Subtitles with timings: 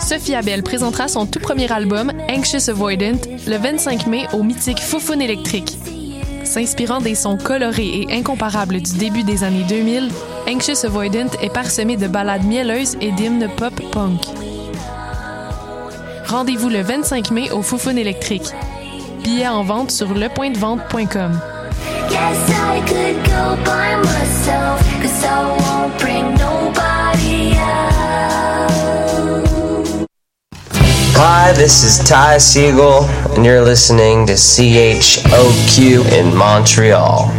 [0.00, 5.20] Sophie Abel présentera son tout premier album, Anxious Avoidant, le 25 mai au mythique Foufoune
[5.20, 5.76] électrique.
[6.44, 10.08] S'inspirant des sons colorés et incomparables du début des années 2000,
[10.48, 14.22] Anxious Avoidant est parsemé de ballades mielleuses et d'hymnes pop-punk.
[16.26, 18.50] Rendez-vous le 25 mai au Foufoune électrique.
[19.22, 21.38] Billets en vente sur lepointdevente.com.
[31.20, 33.02] Hi, this is Ty Siegel,
[33.34, 37.32] and you're listening to CHOQ in Montreal.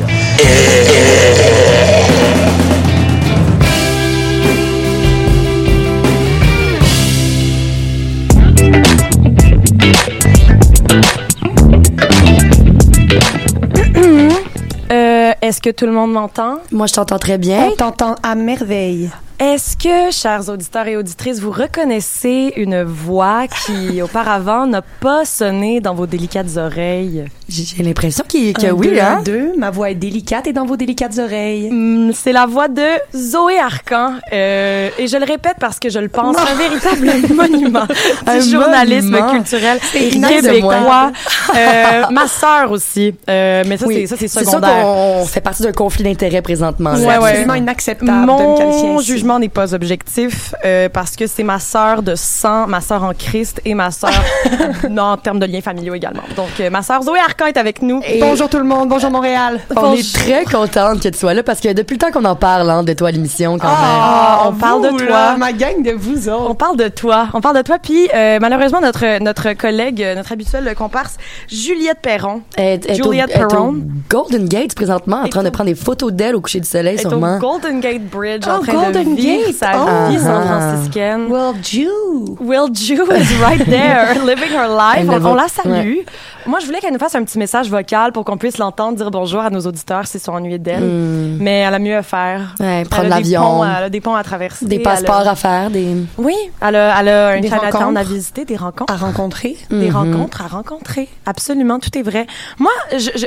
[14.91, 16.59] Euh, Est-ce que tout le monde m'entend?
[16.71, 17.69] Moi, je t'entends très bien.
[17.71, 19.09] On t'entend à merveille.
[19.39, 25.79] Est-ce que, chers auditeurs et auditrices, vous reconnaissez une voix qui, auparavant, n'a pas sonné
[25.79, 27.23] dans vos délicates oreilles?
[27.47, 29.15] J'ai l'impression qu'il- que Un, oui, deux, hein?
[29.19, 29.53] un, deux.
[29.57, 31.69] Ma voix est délicate et dans vos délicates oreilles.
[31.71, 32.83] Hmm, C'est la voix de
[33.15, 34.15] Zoé Arcan.
[34.33, 37.87] Euh, et je le répète parce que je le pense, un véritable monument
[38.27, 39.31] Un du journalisme monument.
[39.31, 41.11] culturel québécois.
[41.57, 43.15] Euh, ma sœur aussi.
[43.27, 44.83] Euh, mais ça, c'est ça, c'est sûr secondaire.
[44.83, 46.93] qu'on fait partie d'un conflit d'intérêts présentement.
[46.93, 47.29] Ouais, ouais.
[47.29, 49.07] absolument inacceptable de me qualifier Mon ainsi.
[49.07, 53.13] jugement n'est pas objectif euh, parce que c'est ma sœur de sang, ma sœur en
[53.13, 54.09] Christ et ma sœur
[54.89, 56.23] non, en termes de liens familiaux également.
[56.35, 58.01] Donc, euh, ma sœur Zoé Arcan est avec nous.
[58.07, 59.59] Et- Bonjour tout le monde, bonjour Montréal.
[59.75, 62.35] On est très contente que tu sois là parce que depuis le temps qu'on en
[62.35, 65.09] parle hein, de toi à l'émission quand Ah, on parle de toi.
[65.09, 66.55] là, ma gang de vous On autres.
[66.55, 67.27] parle de toi.
[67.33, 67.77] On parle de toi.
[67.77, 71.17] Puis, euh, malheureusement, notre, notre collègue, notre habituelle comparse,
[71.49, 72.79] Juliette Perron, même.
[72.87, 73.75] Est au- Juliette elle est au Perron.
[74.09, 76.95] Golden Gate présentement en Est train de prendre des photos d'elle au coucher du soleil
[76.97, 77.37] est au sûrement.
[77.39, 79.55] Golden Gate Bridge en Oh, train Golden vivre Gate.
[79.55, 80.09] sa Oh.
[80.11, 80.23] vie Ah.
[80.23, 81.27] san-franciscaine.
[81.29, 82.35] Well, Jew.
[82.39, 85.07] Will Jew is right there, living her life.
[85.09, 85.99] On, on la salue.
[86.45, 89.11] Moi, je voulais qu'elle nous fasse un petit message vocal pour qu'on puisse l'entendre dire
[89.11, 90.83] bonjour à nos auditeurs s'ils sont ennuyés d'elle.
[90.83, 92.55] Mais elle a mieux à faire.
[92.59, 92.63] Hmm.
[92.63, 93.63] Ouais, prendre l'avion.
[93.63, 94.65] Elle a des ponts à traverser.
[94.65, 95.95] Des Elle passeports a- à faire, des...
[96.17, 98.91] Oui, elle a, elle a un Chinatown à visiter, des rencontres.
[98.93, 99.57] À rencontrer.
[99.69, 99.95] Des Mhm.
[99.95, 101.07] rencontres à rencontrer.
[101.25, 102.25] Absolument, tout est vrai.
[102.57, 102.71] Moi,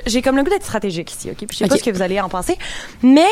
[0.06, 1.36] j'ai comme le goût d'être stratégique ici, OK?
[1.38, 2.56] Puis je sais pas ce que vous allez en penser.
[3.02, 3.26] Mais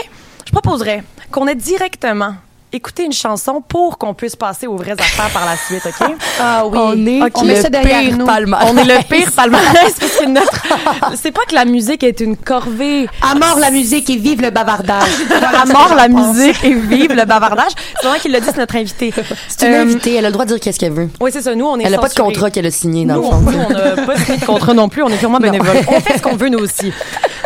[0.47, 2.34] je proposerais qu'on ait directement
[2.72, 6.14] écouté une chanson pour qu'on puisse passer aux vraies affaires par la suite, OK?
[6.41, 6.78] Ah oui.
[6.81, 7.32] On est Ok.
[7.36, 8.25] On met le ça derrière pire nous.
[8.26, 8.69] palmarès.
[8.70, 10.62] On est le pire palmarès parce que notre...
[11.16, 13.08] C'est pas que la musique est une corvée.
[13.20, 15.10] À mort la musique et vive le bavardage.
[15.62, 17.72] À mort la musique et vive le bavardage.
[18.00, 19.12] C'est vrai qu'il l'a dit, c'est notre invité.
[19.48, 21.10] C'est une Euh, invitée, elle a le droit de dire qu'est-ce qu'elle veut.
[21.20, 21.54] Oui, c'est ça.
[21.54, 23.31] Nous, on est Elle n'a pas de contrat qu'elle a signé dans Nous, le on,
[23.32, 23.50] fond.
[23.50, 25.76] nous, on n'a pas signé de contrat non plus, on est purement bénévole.
[25.88, 26.92] On fait ce qu'on veut, nous aussi.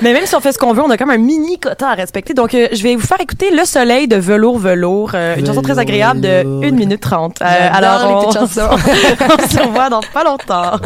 [0.03, 1.95] Mais même si on fait ce qu'on veut, on a comme un mini quota à
[1.95, 2.35] respecter.
[2.35, 5.63] Donc, euh, je vais vous faire écouter Le Soleil de Velours Velours, euh, une chanson
[5.63, 7.41] très agréable de 1 minute 30.
[7.41, 10.79] Euh, alors, on se revoit dans pas longtemps.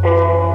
[0.00, 0.42] Thank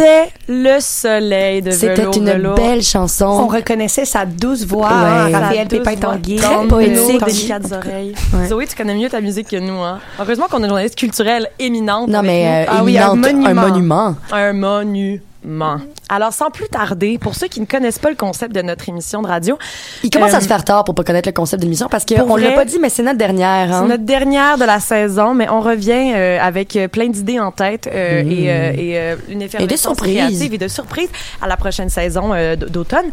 [0.00, 2.54] C'était le soleil de C'était une velours.
[2.54, 3.46] belle On chanson.
[3.48, 4.94] reconnaissait sa douce voix, Ouais.
[4.94, 6.14] hein, Sa Raphaël douce Pépin voix.
[6.14, 6.36] Tanguy.
[6.36, 7.24] Très poétique.
[7.26, 8.14] délicates oreilles.
[8.32, 8.46] Ouais.
[8.48, 9.98] Zoé, tu connais mieux ta musique que nous, hein.
[10.18, 12.08] Heureusement qu'on a une journaliste culturelle éminente.
[12.08, 14.14] Non, mais euh, Ah oui, un monument.
[14.32, 15.76] Un monument.
[16.08, 19.22] Alors, sans plus tarder, pour ceux qui ne connaissent pas le concept de notre émission
[19.22, 19.58] de radio,
[20.02, 22.04] Il commence Euh, à se faire tard pour pas connaître le concept de l'émission parce
[22.04, 23.72] qu'on l'a pas dit, mais c'est notre dernière.
[23.74, 23.80] Hein?
[23.82, 27.50] c'est notre dernière de la saison, mais on revient euh, avec euh, plein d'idées en
[27.52, 30.14] tête euh, et, euh, et euh, une effervescence surprises.
[30.16, 31.08] créative et de surprises
[31.42, 33.06] à la prochaine saison euh, d'automne.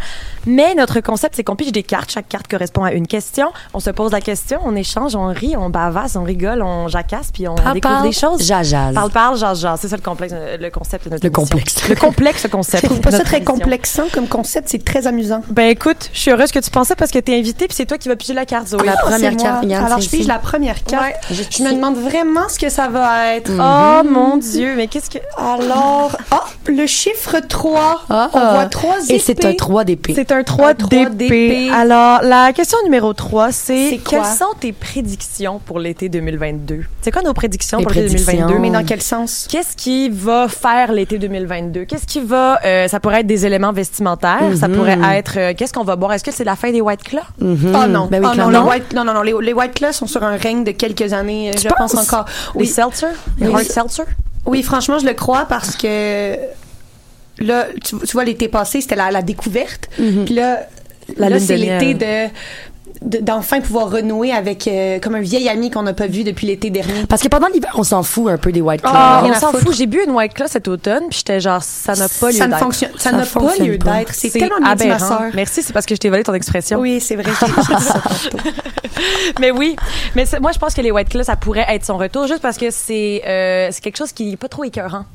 [0.45, 2.11] Mais notre concept, c'est qu'on pige des cartes.
[2.11, 3.51] Chaque carte correspond à une question.
[3.73, 7.31] On se pose la question, on échange, on rit, on bavasse, on rigole, on jacasse,
[7.33, 8.41] puis on Parle, découvre parle, des choses.
[8.45, 8.93] jajase.
[8.93, 9.65] Parle, parle, jase.
[9.81, 11.43] C'est ça le complexe, euh, le concept de notre Le émission.
[11.57, 11.89] complexe.
[11.89, 12.83] Le complexe concept.
[12.83, 13.53] Je trouve pas de ça très émission.
[13.55, 15.41] complexant comme concept, c'est très amusant.
[15.49, 17.97] Ben écoute, je suis heureuse que tu pensais parce que t'es invité puis c'est toi
[17.97, 18.85] qui vas piger la carte, Zoé.
[18.85, 19.43] La Ah, première c'est moi.
[19.43, 20.27] carte, regarde, Alors, je pige ici.
[20.27, 21.03] la première carte.
[21.03, 21.15] Ouais.
[21.31, 23.51] Je me demande vraiment ce que ça va être.
[23.59, 25.17] Oh mon Dieu, mais qu'est-ce que...
[25.37, 28.01] Alors, ah, le chiffre 3.
[28.09, 29.47] Ah, On voit trois Et c'est épées.
[29.47, 30.13] un 3 d'épée.
[30.15, 31.69] C'est un 3 Un 3 d'épée.
[31.73, 36.83] Alors, la question numéro 3, c'est quelles sont tes prédictions pour l'été 2022?
[37.01, 38.47] C'est quoi nos prédictions Les pour l'été prédictions.
[38.47, 38.59] 2022?
[38.61, 39.47] Mais dans quel sens?
[39.49, 41.85] Qu'est-ce qui va faire l'été 2022?
[41.85, 42.59] Qu'est-ce qui va...
[42.65, 44.41] euh, ça pourrait être des éléments vestimentaires.
[44.59, 45.37] Ça pourrait être...
[45.37, 46.13] euh, Qu'est-ce qu'on va boire?
[46.13, 47.23] Est-ce que c'est la fin des White Claws?
[47.39, 47.75] Mhm.
[47.75, 49.93] Oh non, Ben oui, oh non, les white, non, non, non, les, les White Claws
[49.93, 52.25] sont sur un règne de quelques années, euh, je pense encore.
[52.55, 53.07] Les Oui, seltzer?
[53.39, 54.03] Les hard seltzer?
[54.45, 56.35] oui, franchement, je le crois parce que
[57.39, 59.89] là, tu, tu vois, l'été passé, c'était la, la découverte.
[59.95, 60.59] Puis là,
[61.17, 62.29] La là c'est l'été de-
[63.01, 66.69] d'enfin pouvoir renouer avec euh, comme un vieil ami qu'on n'a pas vu depuis l'été
[66.69, 67.05] dernier.
[67.07, 68.91] Parce que pendant l'hiver, on s'en fout un peu des White Claws.
[68.93, 69.73] Ah, rien on à s'en fout.
[69.75, 72.59] J'ai bu une White Claw cet automne, puis j'étais genre, ça n'a pas lieu d'être.
[72.59, 73.97] fonctionne, ça Ça n'a pas lieu pas.
[73.97, 74.13] d'être.
[74.13, 75.17] C'est tellement bien dit, ma aberrant.
[75.19, 75.31] sœur.
[75.33, 76.79] Merci, c'est parce que je t'ai volé ton expression.
[76.79, 77.31] Oui, c'est vrai.
[79.39, 79.75] Mais oui,
[80.15, 82.57] mais moi je pense que les White Claws ça pourrait être son retour juste parce
[82.57, 85.05] que c'est euh, c'est quelque chose qui est pas trop écœurant.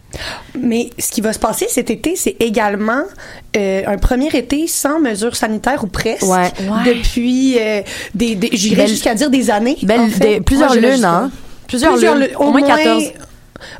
[0.58, 3.02] Mais ce qui va se passer cet été, c'est également
[3.56, 6.22] euh, un premier été sans mesures sanitaires ou presque.
[6.24, 6.50] Ouais.
[6.60, 6.94] Ouais.
[6.94, 7.80] Depuis euh,
[8.14, 9.76] des, des j'irais jusqu'à dire des années.
[9.82, 10.18] Belle- en fait.
[10.20, 11.30] des- plusieurs Moi, lunes, hein?
[11.66, 12.36] Plusieurs, Plusieurs lunes, lunes.
[12.36, 13.04] au moins 14.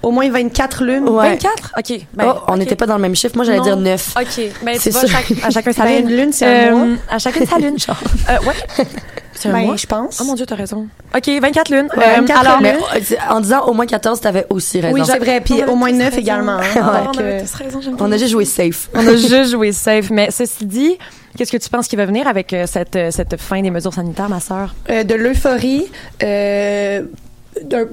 [0.03, 1.09] Au moins 24 lunes.
[1.09, 1.31] Ouais.
[1.31, 2.01] 24 OK.
[2.15, 3.37] Ben, Oh, on n'était pas dans le même chiffre.
[3.37, 4.15] Moi, j'allais dire 9.
[4.21, 4.43] OK.
[4.65, 5.07] Ben, C'est ça.
[5.07, 6.11] chaque- à chacun sa Ben, lune.
[6.11, 6.97] une lune, c'est un Euh, mois.
[7.11, 7.77] À chacun sa lune.
[8.31, 8.87] Euh, ouais.
[9.35, 9.77] C'est un Ben, mois?
[9.77, 10.19] je pense.
[10.21, 10.87] Oh mon Dieu, t'as raison.
[11.17, 11.89] OK, 24 lunes.
[11.97, 12.73] Ouais, Euh, 24 alors, lunes.
[12.93, 14.95] Mais euh, en disant au moins 14, t'avais aussi raison.
[14.95, 15.41] Oui, c'est vrai.
[15.41, 16.19] Puis au moins tous 9 raison.
[16.21, 16.53] également.
[16.59, 16.63] hein.
[16.77, 18.89] Ah, Donc, on avait euh, tous raison, On a juste joué safe.
[18.95, 20.11] On a juste joué safe.
[20.11, 20.97] Mais ceci dit,
[21.37, 23.95] qu'est-ce que tu penses qui va venir avec euh, cette, euh, cette fin des mesures
[23.95, 24.75] sanitaires, ma sœur?
[24.91, 25.87] euh, de l'euphorie,
[26.23, 27.03] euh,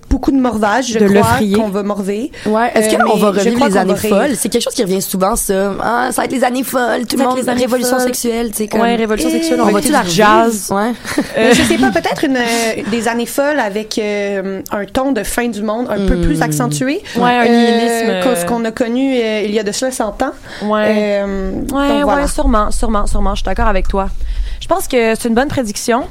[0.10, 2.32] beaucoup de morvage, je De crois qu'on va morver.
[2.46, 2.72] Ouais.
[2.74, 4.36] Est-ce Euh, qu'on va revivre les années folles?
[4.36, 5.74] C'est quelque chose qui revient souvent, ça.
[5.82, 7.06] Ah, ça va être les années folles.
[7.06, 8.06] Tout le Ça va monde, être les années révolution folles.
[8.08, 8.82] sexuelle, tu sais, comme.
[8.82, 10.72] Ouais, révolution sexuelle, on, on va va-tu écouter la du jazz?
[10.72, 10.92] Ouais.
[11.38, 12.42] Euh, je sais pas, peut-être une euh,
[12.90, 17.02] des années folles avec euh, un ton de fin du monde un peu plus accentué.
[17.18, 19.92] Ouais, un nihilisme, que euh, ce qu'on a connu euh, il y a de cela
[19.92, 20.32] 100 ans.
[20.64, 21.20] Ouais.
[21.24, 22.22] Euh, donc Ouais, voilà.
[22.24, 23.32] ouais, sûrement, sûrement, sûrement.
[23.36, 24.10] Je suis d'accord avec toi.
[24.60, 26.04] Je pense que c'est une bonne prédiction.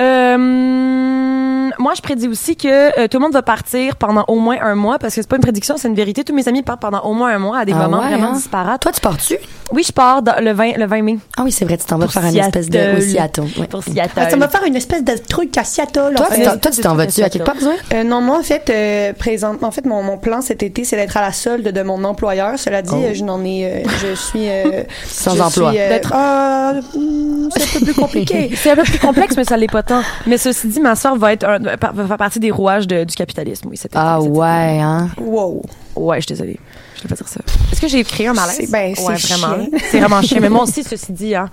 [0.00, 2.68] Euh, moi, je prédis aussi que
[3.00, 5.36] euh, tout le monde va partir pendant au moins un mois parce que c'est pas
[5.36, 6.24] une prédiction, c'est une vérité.
[6.24, 8.30] Tous mes amis partent pendant au moins un mois à des Ah moments ouais, vraiment
[8.30, 8.34] hein?
[8.34, 8.82] disparates.
[8.82, 9.36] Toi, tu pars-tu?
[9.72, 11.96] Oui, je pars dans- le 20, le 20 mai Ah oui, c'est vrai, tu t'en
[11.96, 12.96] vas Pour faire une espèce de.
[12.96, 13.42] Oui, Seattle.
[13.58, 13.66] ouais.
[13.68, 14.10] pour Seattle.
[14.16, 16.12] Ah, ça va faire une espèce de truc à Seattle.
[16.16, 16.44] Toi, en tu fait.
[16.44, 17.54] t'en- toi, tu t'en vas-tu à quelque part?
[17.94, 20.96] Euh, non, moi, en fait, euh, présentement, en fait, mon, mon plan cet été, c'est
[20.96, 22.58] d'être à la solde de mon employeur.
[22.58, 23.10] Cela dit, Oh.
[23.14, 25.72] je n'en ai, euh, je suis euh, Sans je emploi.
[25.76, 26.72] euh, ah,
[27.56, 28.50] c'est un peu plus compliqué.
[28.56, 29.82] C'est un peu plus complexe, mais ça l'est pas
[30.26, 33.14] Mais ceci dit, ma soeur va être un- va faire partie des rouages de- du
[33.14, 33.76] capitalisme, oui.
[33.76, 34.38] cet été, Ah cet été.
[34.38, 35.08] ouais, hein?
[35.20, 35.62] wow.
[35.96, 36.58] Ouais, je suis désolée.
[37.00, 37.40] Je vais pas dire ça.
[37.72, 38.56] Est-ce que j'ai créé un malaise?
[38.60, 39.64] C'est- ben, ouais, c'est vraiment.
[39.90, 40.38] C'est vraiment chien.
[40.40, 41.48] Mais moi aussi, ceci dit, hein.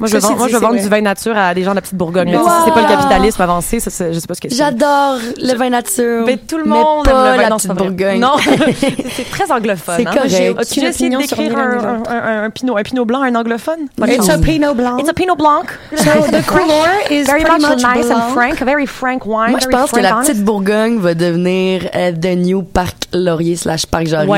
[0.00, 0.82] Moi, je vendre, moi, dit, je vendre vrai.
[0.82, 2.34] du vin nature à des gens de la petite Bourgogne.
[2.34, 2.44] Wow.
[2.44, 4.56] Si c'est pas le capitalisme avancé, ça, je sais pas ce que c'est.
[4.56, 6.24] J'adore le vin nature.
[6.26, 7.48] Mais tout le mais monde pas aime le vin.
[7.48, 7.72] la petite.
[7.72, 8.20] Bourgogne.
[8.20, 8.36] Non,
[9.16, 9.96] c'est très anglophone.
[9.98, 10.10] C'est hein.
[10.12, 10.30] correct.
[10.30, 13.88] J'ai As-tu déjà essayé d'écrire un, un, pinot, un pinot blanc, un anglophone?
[14.06, 14.98] It's a Pinot Blanc.
[14.98, 15.64] It's a pinot blanc.
[15.94, 19.50] So the color is Very much, nice and frank, very frank wine.
[19.50, 23.84] Moi, je pense que la petite Bourgogne va devenir euh, The New Parc Laurier slash
[23.86, 24.28] Parc Jarry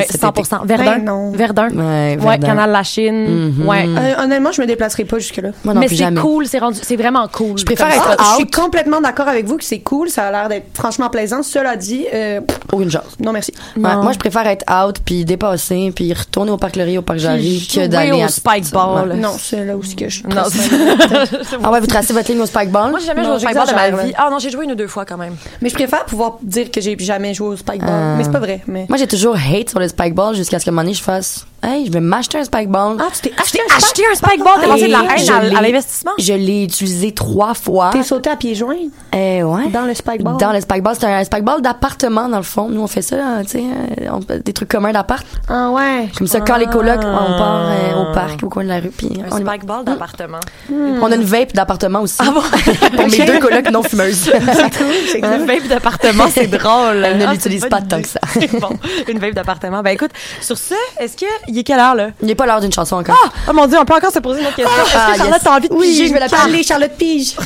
[0.45, 0.65] 100%.
[0.65, 0.67] été.
[0.67, 0.85] Verdun?
[0.99, 1.31] Ben non.
[1.33, 1.69] Verdun?
[1.71, 2.39] Ouais.
[2.41, 3.51] Canal La Chine.
[3.59, 3.67] Mhm.
[3.69, 3.85] Ouais.
[3.87, 5.51] Euh, honnêtement, je me déplacerai pas jusque-là.
[5.65, 6.21] Moi non Mais plus c'est jamais.
[6.21, 7.59] cool, c'est rendu, c'est vraiment cool.
[7.59, 8.17] Je préfère être.
[8.19, 10.09] Ah, je suis complètement d'accord avec vous que c'est cool.
[10.11, 11.43] Ça a l'air d'être franchement plaisant.
[11.43, 12.41] Cela dit, euh,
[12.73, 13.17] Aucune chance.
[13.21, 13.53] non merci.
[13.77, 14.03] Ouais, Non.
[14.03, 17.69] moi, je préfère être out puis dépasser puis retourner au Parc Laurier au Parc Jarry
[17.73, 19.11] que d'aller au à spike ball.
[19.11, 19.17] Ouais.
[19.17, 20.23] Non, c'est là où c'est que je.
[20.27, 20.43] Non,
[21.63, 22.91] Ah ouais, vous tracez votre ligne au spike ball?
[22.91, 24.13] Moi, j'ai jamais joué au spikeball de ma vie.
[24.17, 25.35] Ah non, j'ai joué une ou deux fois quand même.
[25.61, 27.89] Mais je préfère pouvoir dire que j'ai jamais joué au spikeball.
[27.91, 28.15] Ah.
[28.17, 28.61] Mais c'est pas vrai.
[28.67, 31.47] Mais Moi, j'ai toujours hate sur le spike ball jusqu'à ce qu'à un moment fasse
[31.63, 32.97] hey, je vais m'acheter un spike ball.
[33.01, 35.57] Ah, tu t'es acheté un acheté un spike ball, t'as lancé de la haine je
[35.57, 36.13] à, l'investissement.
[36.19, 37.91] Je l'ai utilisé trois fois.
[37.93, 38.77] T'es sauté à pieds joints?
[39.15, 39.69] Euh, ouais.
[39.69, 40.37] dans le spike ball?
[40.39, 42.69] Dans le spike ball, c'est un spike ball d'appartement dans le fond.
[42.69, 43.65] Nous on fait ça, tu sais,
[44.03, 45.25] euh, on fait des trucs communs d'appart.
[45.49, 46.09] Ah ouais.
[46.17, 47.27] Comme ça, quand les colocs, Ah.
[47.29, 49.51] on part euh, au parc, au coin de la rue, puis on, Un va.
[49.53, 50.41] spike ball d'appartement.
[50.71, 52.17] on a une vape d'appartement aussi.
[52.21, 52.41] Ah bon?
[52.97, 54.31] Pour mes deux colocs non fumeuses.
[55.23, 57.05] Un vape d'appartement, c'est drôle.
[57.05, 58.21] Elle ne Ah, l'utilise c'est pas une tant que ça.
[58.33, 58.71] C'est bon,
[59.09, 59.83] une vape d'appartement.
[59.83, 62.09] Ben écoute, sur ce, est-ce que il est quelle heure là?
[62.23, 63.17] Il n'est pas l'heure d'une chanson encore.
[63.27, 64.75] Ah, oh mon dieu, on peut encore se poser une autre question.
[64.83, 65.43] Est-ce Ah, que Charlotte yes.
[65.45, 66.07] t'as envie de Oui, piger?
[66.09, 66.27] Je vais la?
[66.45, 67.37] Allez, Charlotte Pige.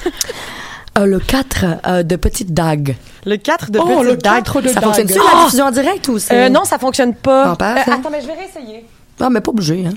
[0.97, 2.95] Euh, le 4 euh, de Petite Dague.
[3.27, 4.45] Le 4 de Oh, petite le dague.
[4.45, 4.85] 4 de Ça dague.
[4.85, 5.37] fonctionne-tu Ah!
[5.39, 6.35] la diffusion en direct ou c'est...
[6.47, 7.57] Euh, non, ça fonctionne pas.
[7.59, 7.75] Ah.
[7.89, 8.85] Euh, attends, mais je vais réessayer.
[9.21, 9.95] Ah, mais pas obligé, hein.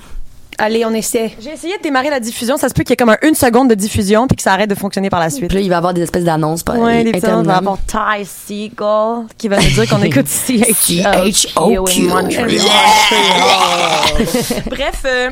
[0.60, 1.34] Allez, on essaie.
[1.40, 2.58] J'ai essayé de démarrer la diffusion.
[2.58, 4.54] Ça se peut qu'il y ait comme un une seconde de diffusion puis que ça
[4.54, 5.50] arrête de fonctionner par la suite.
[5.50, 6.64] Puis là, il va y avoir des espèces d'annonces.
[6.64, 7.68] pas- Ouais, les petits on va interminables.
[7.68, 7.78] avoir
[8.18, 12.08] Ty Seagull qui va nous dire qu'on écoute CHOQ.
[14.70, 15.30] Bref, euh,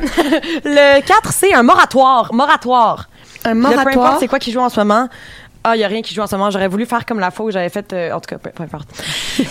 [0.64, 2.32] le 4, c'est un moratoire.
[2.32, 3.08] Moratoire.
[3.44, 4.16] Un Le peu importe moratoire?
[4.20, 5.08] c'est quoi qui joue en ce moment.
[5.68, 6.48] Ah, il y a rien qui joue en ce moment.
[6.50, 8.62] J'aurais voulu faire comme la fois où j'avais fait, euh, en tout cas, peu, peu
[8.62, 8.86] importe.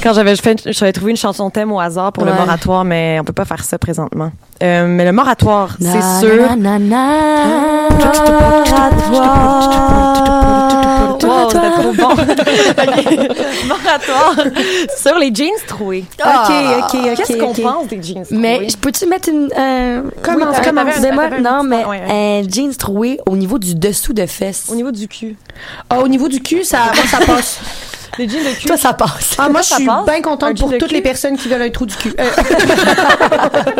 [0.02, 2.38] Quand j'avais fait, j'avais trouvé une chanson thème au hasard pour le Ouais.
[2.38, 4.32] moratoire, mais on peut pas faire ça présentement.
[4.64, 6.56] Euh, mais le moratoire, c'est sûr.
[6.56, 8.86] na, na, na, Moratoire.
[11.24, 12.10] Wow, c'était trop bon.
[13.68, 14.36] Moratoire
[14.98, 16.04] sur les jeans troués.
[16.20, 17.16] Ok, ok, ok.
[17.18, 17.62] Qu'est-ce qu'on ok.
[17.62, 18.40] pense des jeans troués?
[18.40, 19.50] Mais je peux-tu mettre une.
[19.58, 20.84] Euh, Comment- oui, comment-
[21.42, 24.66] Non, mais point, ouais, un jeans troué au niveau du dessous de fesses.
[24.70, 25.36] Au niveau du cul.
[25.90, 27.60] Ah, au niveau du cul, ça, moi, ça passe.
[28.18, 28.68] Les jeans de cul.
[28.68, 29.36] Toi, ça passe.
[29.38, 30.06] Ah, moi, je Ça suis passe?
[30.06, 30.94] bien contente pour toutes cul?
[30.96, 32.14] les personnes qui veulent un trou du cul.
[32.20, 32.24] Euh,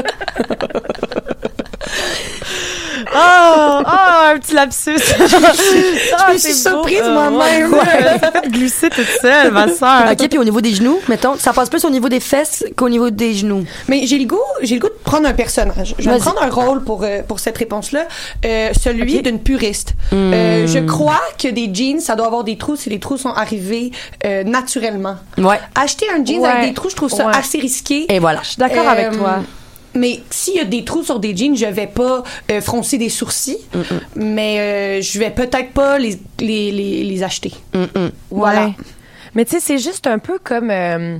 [3.18, 4.96] Oh, oh, un petit lapsus.
[4.98, 5.26] Ah,
[6.30, 6.58] je me suis beau.
[6.70, 7.72] surprise Euh, moi-même.
[7.74, 8.20] ouais, ouais.
[8.20, 10.12] Ça fait glisser toute seule, ma soeur.
[10.12, 12.90] OK, puis au niveau des genoux, mettons, ça passe plus au niveau des fesses qu'au
[12.90, 13.64] niveau des genoux.
[13.88, 15.96] Mais j'ai le goût, j'ai le goût de prendre un personnage.
[16.00, 18.06] Je vais prendre un rôle pour euh, pour cette réponse-là,
[18.46, 19.94] euh, celui d'une puriste.
[20.12, 20.32] Hmm.
[20.34, 23.30] Euh, je crois que des jeans, ça doit avoir des trous si les trous sont
[23.30, 23.92] arrivés
[24.26, 25.16] euh, naturellement.
[25.38, 25.60] Ouais.
[25.76, 26.50] Acheter un jean Ouais.
[26.50, 27.36] avec des trous, je trouve ça Ouais.
[27.36, 28.06] assez risqué.
[28.14, 28.40] Et voilà.
[28.44, 29.40] Je suis d'accord Euh, avec toi.
[29.96, 33.10] Mais s'il y a des trous sur des jeans, je vais pas euh, froncer des
[33.10, 33.58] sourcils,
[34.16, 37.54] mais euh, je vais peut-être pas les, les, les, les acheter.
[38.30, 38.68] Voilà.
[38.68, 38.74] Ouais.
[39.36, 40.70] Mais tu sais, c'est juste un peu comme.
[40.70, 41.18] euh,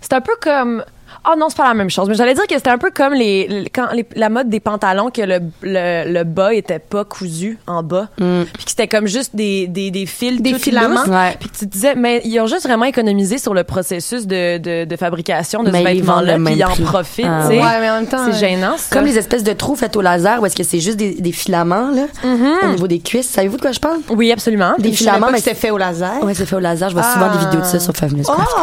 [0.00, 0.84] c'est un peu comme.
[1.24, 2.08] Oh non, c'est pas la même chose.
[2.08, 4.58] Mais j'allais dire que c'était un peu comme les, les- quand les- la mode des
[4.60, 8.08] pantalons que le, le, le bas était pas cousu en bas.
[8.16, 11.04] Puis que c'était comme juste des, des, des fils Des filaments.
[11.06, 11.36] Ouais.
[11.38, 14.58] Puis que tu te disais, mais ils ont juste vraiment économisé sur le processus de,
[14.58, 16.38] de, de fabrication de Mais ce vêtement-là.
[16.44, 17.60] Puis ils en profitent, Ah, tu sais.
[17.62, 18.94] Ouais, mais en même temps, C'est gênant, ça.
[18.96, 21.32] Comme les espèces de trous faits au laser, où est-ce que c'est juste des, des
[21.32, 23.28] filaments, là, au niveau des cuisses.
[23.28, 23.98] Savez-vous de quoi je parle?
[24.10, 24.72] Oui, absolument.
[24.78, 26.22] Des filaments, mais c'était fait au laser.
[26.22, 26.88] Ouais, c'est fait au laser.
[26.90, 28.34] Je vois souvent des vidéos de ça sur Five Minutes Oh!
[28.34, 28.56] Craft.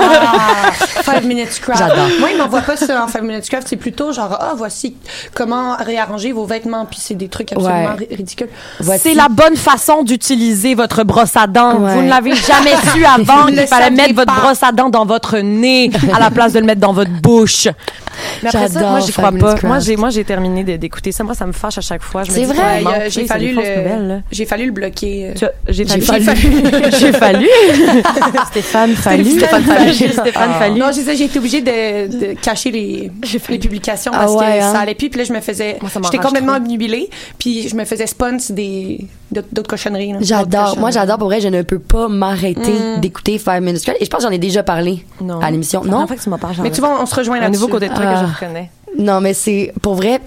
[0.00, 0.70] Ah!
[1.02, 1.89] Five Minutes Craft.
[1.90, 2.08] J'adore.
[2.20, 3.66] Moi, ils m'envoient pas ça en Five Minutes Craft.
[3.68, 4.96] C'est plutôt genre, ah, voici
[5.34, 6.86] comment réarranger vos vêtements.
[6.86, 8.08] Puis c'est des trucs absolument Ouais.
[8.10, 8.48] ridicules.
[8.98, 11.78] C'est la bonne façon d'utiliser votre brosse à dents.
[11.78, 11.94] Ouais.
[11.94, 14.40] Vous ne l'avez jamais su avant le fallait mettre votre pas.
[14.40, 17.68] brosse à dents dans votre nez à la place de le mettre dans votre bouche.
[18.42, 19.56] Mais après ça, moi, j'y crois pas.
[19.62, 21.24] Moi, j'ai, moi, j'ai terminé d'écouter ça.
[21.24, 22.22] Moi, ça me fâche à chaque fois.
[22.28, 22.82] C'est vrai?
[22.86, 25.34] euh, j'ai fallu le, j'ai fallu le bloquer.
[25.68, 26.24] J'ai J'ai fallu.
[26.24, 26.62] fallu.
[26.98, 27.48] J'ai fallu.
[28.50, 29.24] Stéphane Fallu.
[29.38, 29.64] Stéphane
[30.58, 30.78] Fallu.
[30.78, 31.70] Non, j'ai été obligée de,
[32.08, 33.10] de cacher les,
[33.48, 34.72] les publications Ah parce ouais, que hein?
[34.72, 35.10] ça allait plus.
[35.10, 35.78] Puis là, je me faisais.
[36.04, 36.62] J'étais complètement trop.
[36.62, 37.08] obnubilée.
[37.38, 40.14] Puis je me faisais sponsor des d'autres cochonneries.
[40.20, 40.76] J'adore.
[40.78, 41.18] Moi, j'adore.
[41.18, 44.00] Pour vrai, je ne peux pas m'arrêter d'écouter Five Minutes Craft.
[44.00, 45.40] Et je pense que j'en ai déjà parlé Non.
[45.40, 45.82] à l'émission.
[45.84, 46.06] Non?
[46.06, 47.60] fois que tu m'en parles, Mais tu vois, on se rejoint un là-dessus.
[47.60, 48.12] nouveau côté de toi Ah.
[48.22, 48.70] que je reconnais.
[48.98, 50.20] Non, mais c'est pour vrai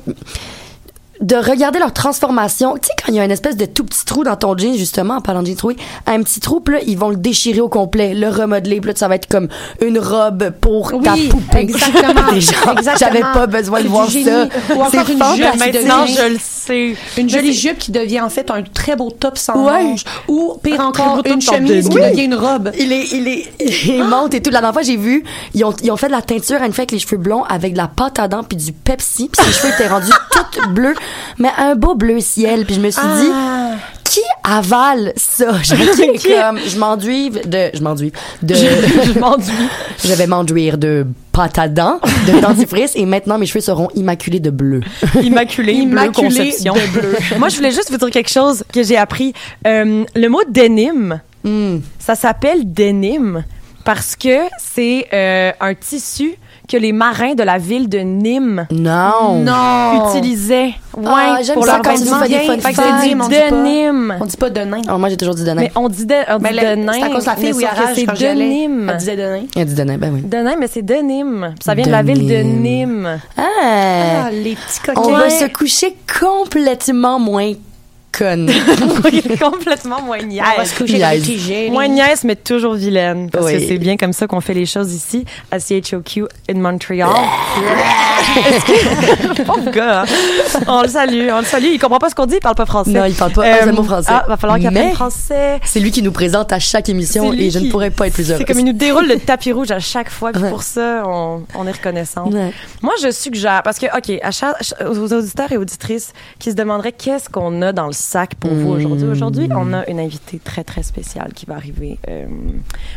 [1.22, 2.74] de regarder leur transformation.
[2.76, 4.74] Tu sais, quand il y a une espèce de tout petit trou dans ton jean,
[4.76, 5.76] justement, en parlant de jean troué,
[6.08, 8.96] un petit trou, puis là, ils vont le déchirer au complet, le remodeler, puis là,
[8.98, 9.48] ça va être comme
[9.82, 11.60] une robe pour ta Oui, poupée.
[11.60, 12.32] exactement.
[13.00, 14.26] J'avais pas besoin de voir génie.
[14.26, 14.48] ça.
[14.76, 16.96] Ou encore C'est une jupe Maintenant, devient- je le sais.
[17.18, 19.84] Une jolie jupe qui devient en fait un très beau top sans Ouais.
[19.84, 20.04] manches.
[20.28, 22.10] Ou pire Un encore, une chemise qui denim.
[22.10, 22.72] devient une robe.
[22.78, 23.52] Il est, il est,
[23.86, 24.50] il monte et tout.
[24.50, 26.74] La dernière fois, j'ai vu, ils ont, ils ont fait de la teinture à une
[26.74, 29.46] fille avec les cheveux blonds, avec de la pâte à dents puis du Pepsi, puis
[29.46, 30.12] ses cheveux étaient rendus
[30.52, 30.96] tout bleus,
[31.38, 32.66] mais un beau bleu ciel.
[32.66, 33.76] Puis je me suis dit, Ah.
[34.04, 35.54] qui avale ça?
[35.64, 35.74] Je
[36.46, 39.52] comme, je m'enduive de, je m'enduive de, Je m'enduis.
[40.04, 44.40] je vais m'enduire de pâte à dents, de dentifrice, et maintenant mes cheveux seront immaculés
[44.40, 44.82] de bleu.
[45.24, 46.74] Immaculée, Immaculée bleu conception.
[46.74, 47.16] de bleu.
[47.40, 49.34] Moi, je voulais juste vous dire quelque chose que j'ai appris.
[49.66, 51.80] Euh, le mot denim, Hmm.
[52.00, 53.44] ça s'appelle denim
[53.84, 56.36] parce que c'est euh, un tissu
[56.68, 59.36] que les marins de la ville de Nîmes Non.
[59.44, 60.10] Non.
[60.10, 60.74] utilisaient.
[60.96, 63.62] Ouais, Ah, pour leur quand des fun Fait c'est dit On dit de pas.
[63.64, 64.18] Nîmes.
[64.22, 64.82] On dit pas de nain.
[64.92, 65.62] Oh, moi, j'ai toujours dit Denain.
[65.62, 66.92] Mais on dit de, on dit Mais de Nîmes.
[66.94, 68.40] c'est à cause de la fille que garage c'est quand de.
[68.44, 68.90] Nîmes.
[68.92, 69.44] Elle disait de nain.
[69.56, 70.22] Elle dit Denain, ben oui.
[70.22, 71.56] De Nîmes, mais c'est de Nîmes.
[71.64, 72.62] Ça vient de, De la ville de Nîmes.
[72.62, 73.20] Nîmes.
[73.38, 73.42] Ah.
[74.26, 75.18] Ah, les petits On coquins.
[75.18, 77.52] va se coucher complètement moins
[78.18, 78.50] conne.
[79.42, 80.44] Complètement moins niaise.
[80.56, 81.28] On va se coucher avec Niaise.
[81.28, 81.72] les petits génies.
[81.72, 83.30] Moins niaise, mais toujours vilaine.
[83.30, 83.54] Parce Oui.
[83.54, 87.10] que c'est bien comme ça qu'on fait les choses ici, à CHOQ in Montreal.
[88.36, 89.42] Est-ce que...
[89.44, 90.06] Pauvre gars, hein?
[90.68, 91.66] On le salue, on le salue.
[91.74, 92.92] Il comprend pas ce qu'on dit, il parle pas français.
[92.92, 94.10] Non, il parle pas un seul mot français.
[94.12, 95.60] Ah, va falloir qu'il apprenne français.
[95.64, 98.30] C'est lui qui nous présente à chaque émission et je ne pourrais pas être plus
[98.30, 98.40] heureuse.
[98.40, 100.50] C'est comme il nous déroule le tapis rouge à chaque fois, puis Ouais.
[100.50, 102.30] pour ça, on, on est reconnaissant.
[102.30, 102.52] Ouais.
[102.82, 104.56] Moi, je suggère, parce que, OK, à chaque,
[104.86, 108.70] aux auditeurs et auditrices qui se demanderaient qu'est-ce qu'on a dans le sac pour vous
[108.74, 109.08] aujourd'hui.
[109.08, 111.98] Aujourd'hui, on a une invitée très, très spéciale qui va arriver.
[112.10, 112.26] euh,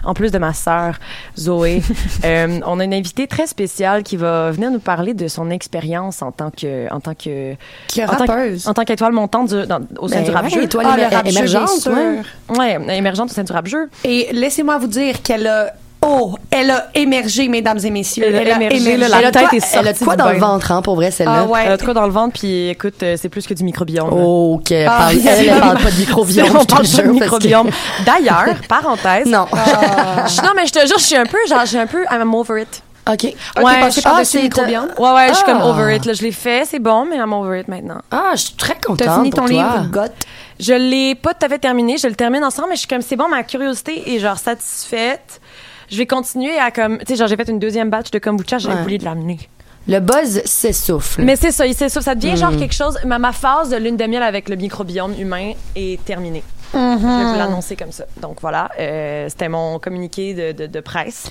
[0.05, 0.99] en plus de ma sœur,
[1.39, 1.83] Zoé,
[2.25, 6.23] euh, on a une invitée très spéciale qui va venir nous parler de son expérience
[6.23, 7.55] en tant que, en tant que,
[7.89, 8.69] Qui est en tant que- rappeuse.
[8.69, 11.89] en tant qu'étoile montante du- dans- au sein Ben du rap ouais, étoile Ah, émergente.
[12.59, 13.89] Ouais, émergente au sein du rap jeu.
[14.05, 15.73] Et laissez-moi vous dire qu'elle a.
[16.09, 18.25] Oh, elle a émergé, mesdames et messieurs.
[18.29, 20.17] Elle a émergé, là, Elle la a tête quoi, est sortie elle a de quoi
[20.17, 21.41] dans le ventre, hein, pour vrai, celle-là?
[21.41, 21.63] Ah ouais.
[21.67, 24.11] Elle a de quoi dans le ventre, puis écoute, euh, c'est plus que du microbiome.
[24.11, 24.17] là.
[24.25, 27.09] Ok, elle Ah, parle, elle, elle parle pas de microbiome, on parle pas de que-
[27.09, 27.71] microbiome.
[28.07, 29.27] D'ailleurs, parenthèse.
[29.27, 29.47] Non.
[29.53, 32.05] Je- non, mais je te jure, je suis un peu, genre, je suis un peu,
[32.11, 32.83] I'm over it.
[33.09, 33.35] OK.
[33.55, 34.89] Ah, t'es passé ah, par-dessus le c'est- microbiome?
[34.99, 35.69] Ouais, ouais, je suis comme Ah.
[35.69, 36.05] over it.
[36.07, 38.01] Là, je l'ai fait, c'est bon, mais I'm over it maintenant.
[38.11, 40.13] Ah, je suis très contente T'as fini ton livre, Goth.
[40.59, 43.03] Je l'ai pas tout à fait terminé, je le termine ensemble, mais je suis comme,
[43.03, 45.41] c'est bon, ma curiosité est genre satisfaite.
[45.91, 48.59] Je vais continuer à comme, tu sais, genre, j'ai fait une deuxième batch de kombucha,
[48.59, 48.83] j'ai Ouais.
[48.83, 49.39] voulu de l'amener.
[49.89, 51.23] Le buzz s'essouffle.
[51.23, 52.37] Mais c'est ça, c'est ça, ça devient Mm.
[52.37, 52.99] genre quelque chose.
[53.05, 56.43] Ma, ma phase de lune de miel avec le microbiome humain est terminée.
[56.75, 57.01] Mm-hmm.
[57.01, 58.05] Je vais vous l'annoncer comme ça.
[58.21, 61.31] Donc voilà, euh, c'était mon communiqué de, de, de presse,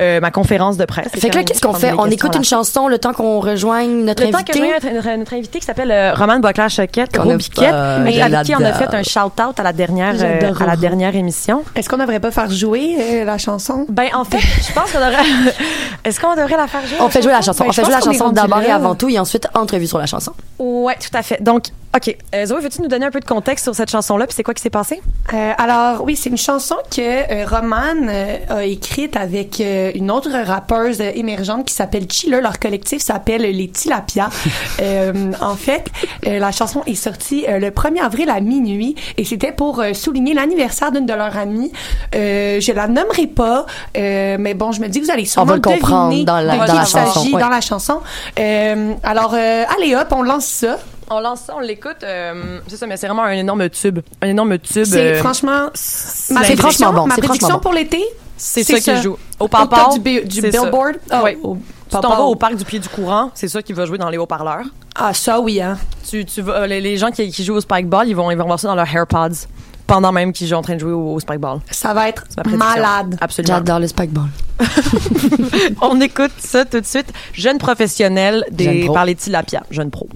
[0.00, 1.08] euh, ma conférence de presse.
[1.12, 1.92] Fait que là, qu'est-ce qu'on Je fait?
[1.98, 4.78] On écoute une chanson le temps qu'on rejoigne notre le temps que je invité.
[4.80, 8.42] viens notre, notre invité qui s'appelle euh, Romane Boisclair-Choquette, gros a biquette, pas- mais avec
[8.44, 11.64] qui on a fait un shout-out à la dernière, euh, à la dernière émission.
[11.74, 13.86] Est-ce qu'on devrait pas faire jouer euh, la chanson?
[13.88, 15.22] Ben, en fait, je pense qu'on devrait...
[16.04, 16.98] Est-ce qu'on devrait la faire jouer?
[17.00, 17.64] On fait jouer la chanson?
[17.64, 19.98] Ben, on je fait jouer la chanson d'abord et avant tout et ensuite entrevue sur
[19.98, 20.32] la chanson.
[20.58, 21.42] Ouais, tout à fait.
[21.42, 21.64] Donc,
[21.96, 22.14] OK.
[22.34, 24.52] Euh, Zoé, veux-tu nous donner un peu de contexte sur cette chanson-là, puis c'est quoi
[24.52, 25.00] qui s'est passé?
[25.32, 30.10] Euh, alors oui, c'est une chanson que euh, Romane euh, a écrite avec euh, une
[30.10, 32.40] autre rappeuse euh, émergente qui s'appelle Chiller.
[32.42, 34.28] Leur collectif s'appelle les Tilapia.
[34.82, 35.86] Euh, en fait,
[36.26, 39.94] euh, la chanson est sortie euh, le 1er avril à minuit et c'était pour euh,
[39.94, 41.72] souligner l'anniversaire d'une de leurs amies.
[42.14, 43.64] Euh, je la nommerai pas,
[43.96, 46.40] euh, mais bon, je me dis que vous allez sûrement va le comprendre deviner dans
[46.40, 47.40] la- de dans qui la il s'agit chanson, ouais.
[47.40, 48.00] dans la chanson.
[48.38, 50.78] Euh, alors, euh, allez hop, on lance ça.
[51.10, 52.02] On lance ça, on l'écoute.
[52.02, 54.00] euh, c'est ça, mais c'est vraiment un énorme tube.
[54.22, 54.84] Un énorme tube.
[54.84, 57.60] C'est euh, franchement c'est ma franchement bon, ma c'est prédiction franchement bon.
[57.62, 58.02] pour l'été.
[58.36, 59.16] c'est ça qui joue.
[59.38, 60.96] Au top du, bi- du billboard.
[61.10, 61.38] Ah, oui.
[61.42, 62.16] au- Tu t'en Papa.
[62.16, 64.64] vas au parc du pied du courant, c'est ça qui va jouer dans les haut-parleurs.
[64.96, 65.78] Ah, ça, oui, hein.
[66.08, 68.36] Tu, tu vas, euh, les, les gens qui, qui jouent au spikeball, ils vont, ils
[68.36, 69.46] vont voir ça dans leurs AirPods
[69.86, 71.60] pendant même qu'ils sont en train de jouer au, au spikeball.
[71.70, 73.16] Ça va être malade.
[73.20, 73.54] Absolument.
[73.58, 74.26] J'adore le spikeball.
[75.80, 77.12] On écoute ça tout de suite.
[77.34, 79.62] Jeune professionnel des, Jeune par les tilapia.
[79.70, 80.08] Jeune pro.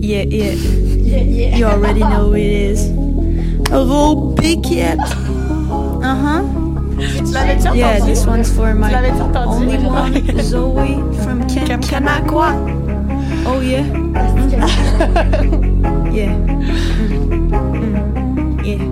[0.00, 0.52] Yeah, yeah.
[0.52, 2.86] yeah You already know who it is.
[3.70, 4.98] A little big cat.
[5.00, 6.42] Uh huh.
[7.74, 8.94] Yeah, this one's for my
[9.34, 12.54] only one, Zoe from Ken Kanakwa.
[13.44, 13.82] Oh yeah.
[13.82, 14.52] Mm.
[16.14, 16.32] yeah.
[17.74, 17.94] Mm.
[18.64, 18.82] Yeah.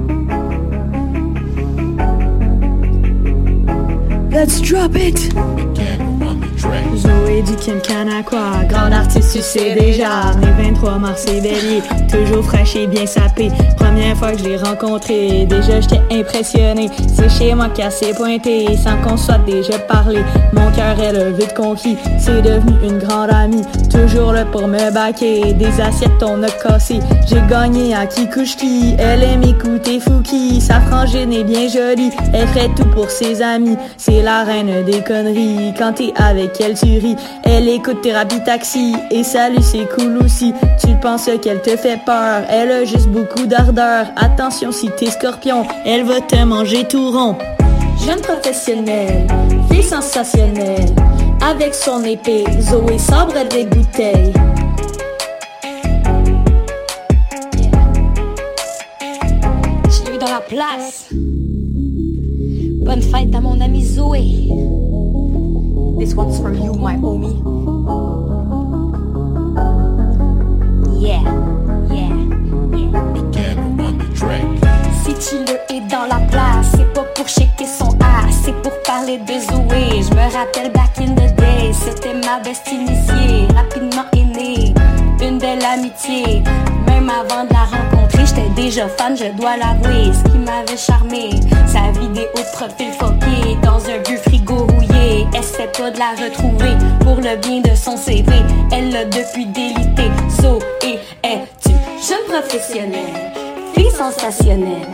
[4.30, 6.15] Let's drop it.
[6.58, 10.34] Zoé du Kim Kanakwa, grande artiste, tu sais déjà.
[10.40, 13.50] Né 23 mars et bélier, toujours fraîche et bien sapé.
[13.76, 16.88] Première fois que je l'ai rencontré, déjà j'étais impressionné.
[17.14, 20.20] C'est chez moi qu'elle s'est pointée, sans qu'on soit déjà parlé.
[20.52, 23.62] Mon cœur elle a vite conquis, c'est devenu une grande amie.
[23.90, 27.00] Toujours là pour me baquer, des assiettes on a cassé.
[27.26, 30.60] J'ai gagné à qui couche qui, elle aime écouter Fouki.
[30.60, 33.76] Sa frangine est bien jolie, elle ferait tout pour ses amis.
[33.98, 37.16] C'est la reine des conneries, quand t'es avec elle tu ris.
[37.44, 40.52] Elle écoute thérapie taxi, et salut c'est cool aussi.
[40.84, 44.06] Tu penses qu'elle te fait peur, elle a juste beaucoup d'ardeur.
[44.16, 47.36] Attention si t'es scorpion, elle va te manger tout rond.
[48.06, 49.26] Jeune professionnelle,
[49.70, 50.94] fille sensationnelle,
[51.42, 54.32] avec son épée, Zoé sabre des bouteilles.
[60.12, 61.08] Eu dans la place.
[62.84, 64.48] Bonne fête à mon ami Zoé.
[65.98, 67.40] This one's for you, my homie.
[71.00, 71.22] Yeah,
[71.90, 72.12] yeah,
[72.76, 72.92] yeah.
[75.02, 79.18] Si Chiller est dans la place, c'est pas pour checker son ass, c'est pour parler
[79.18, 80.02] de Zoé.
[80.02, 81.74] Je me rappelle back in the days,
[82.24, 84.74] la best initiée, rapidement est née
[85.26, 86.42] une belle amitié.
[86.86, 90.12] Même avant de la rencontrer, j'étais déjà fan, je dois l'avouer.
[90.12, 91.30] Ce qui m'avait charmé,
[91.66, 94.66] sa vidéo de profil foqué dans un vieux frigo
[95.72, 98.32] pas de la retrouver pour le bien de son CV.
[98.72, 100.10] Elle l'a depuis délité.
[100.40, 101.70] So et es-tu
[102.06, 103.32] jeune professionnelle,
[103.74, 104.86] fille sensationnelle?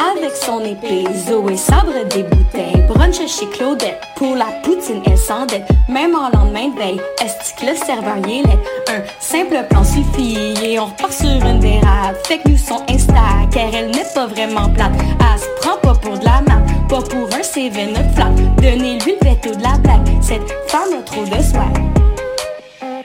[0.00, 2.86] Avec son épée, Zoé sabre des bouteilles.
[2.88, 5.68] Brunch chez Claudette, pour la poutine, elle s'endette.
[5.90, 8.44] Même en lendemain de veille, estique le serveur y est.
[8.90, 12.16] Un simple plan suffit et on repart sur une dérape.
[12.26, 13.12] Fait que nous son Insta,
[13.52, 14.92] car elle n'est pas vraiment plate.
[14.96, 18.30] Elle se prend pas pour de la map, pas pour un CV notre flat.
[18.56, 21.78] Donnez-lui le veto de la blague, cette femme a trop de swag.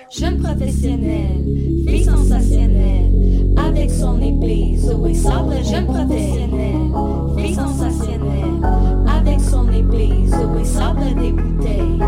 [0.09, 1.45] Jeune professionnelle,
[1.87, 3.11] fille sensationnelle,
[3.57, 6.89] avec son épée, Zoé sabre jeune professionnelle,
[7.37, 8.59] fille sensationnelle,
[9.07, 11.99] avec son épée, Zoé sabre des bouteilles.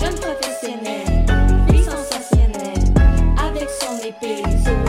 [0.00, 1.26] Jeune professionnelle,
[1.68, 2.84] fille sensationnelle,
[3.44, 4.83] avec son épée, Zoé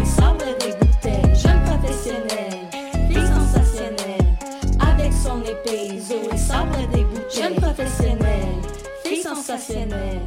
[6.37, 7.43] sabre des bouteilles.
[7.43, 8.61] Jeune professionnelle,
[9.03, 10.21] fille sensationnelle,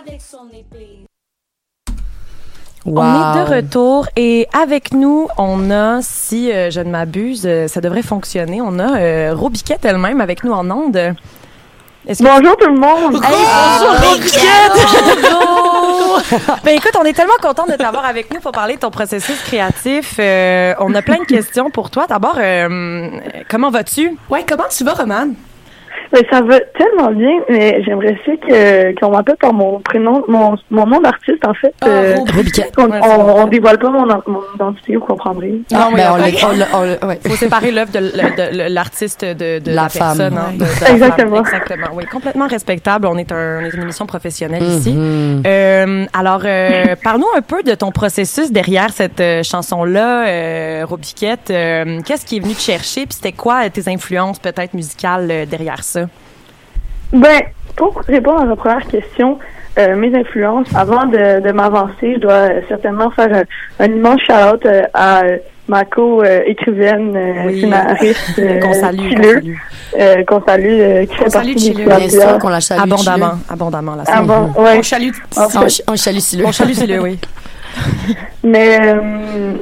[0.00, 1.04] avec son épée.
[2.86, 7.68] On est de retour et avec nous, on a, si euh, je ne m'abuse, euh,
[7.68, 11.14] ça devrait fonctionner, on a euh, Robiquette elle-même avec nous en onde.
[12.06, 13.16] Bonjour tout le monde.
[13.22, 13.44] Hey,
[13.80, 15.20] bonjour Robiquette!
[15.22, 15.87] Bonjour!
[16.64, 19.40] ben écoute, on est tellement content de t'avoir avec nous pour parler de ton processus
[19.42, 20.16] créatif.
[20.18, 22.06] Euh, on a plein de questions pour toi.
[22.06, 23.08] D'abord, euh,
[23.48, 24.16] comment vas-tu?
[24.30, 25.34] Ouais, comment tu vas, Romane?
[26.12, 30.54] Mais ça va tellement bien, mais j'aimerais ça que qu'on m'appelle par mon prénom, mon,
[30.70, 31.74] mon nom d'artiste en fait.
[31.84, 32.72] euh, Robiquette.
[32.78, 35.60] on, Ouais, on, on dévoile pas mon, mon identité, vous comprendrez.
[35.70, 37.18] Non, oui, ben, on l'a- ouais.
[37.26, 40.16] faut séparer l'œuvre de, l'artiste de, de La la, femme.
[40.18, 40.38] personne.
[40.38, 41.36] hein, de- de la Exactement.
[41.44, 41.44] femme.
[41.44, 41.86] Exactement.
[41.94, 43.06] Oui, complètement respectable.
[43.06, 44.92] On est, un, on est une émission professionnelle ici.
[44.92, 45.42] Mhm.
[45.46, 51.50] Euh, alors, euh, parle-nous un peu de ton processus derrière cette euh, chanson-là, euh, Robiquette.
[51.50, 53.02] Euh, Qu'est-ce qui est venu te chercher?
[53.06, 55.97] Puis c'était quoi euh, tes influences peut-être musicales euh, derrière ça?
[57.12, 57.40] Ben,
[57.76, 59.38] pour répondre à la première question,
[59.78, 63.44] euh, mes influences, avant de, de m'avancer, je dois euh, certainement faire
[63.78, 65.36] un immense shout-out euh, à euh,
[65.68, 67.60] ma co-écrivaine, euh, Oui.
[67.60, 70.24] scénariste, euh, Qu'on salue, qu'on salue.
[70.26, 71.74] qu'on salue, qui fait Qu'on salue partie Chiller.
[71.74, 72.80] du Bien sûr qu'on la salue.
[72.82, 73.94] Abondamment, abondamment.
[73.94, 74.78] Là, Ah bon, ouais.
[74.78, 75.10] On salue.
[75.36, 76.42] En On, fait, on salue.
[76.44, 77.18] On salue, oui.
[78.42, 79.52] Mais euh,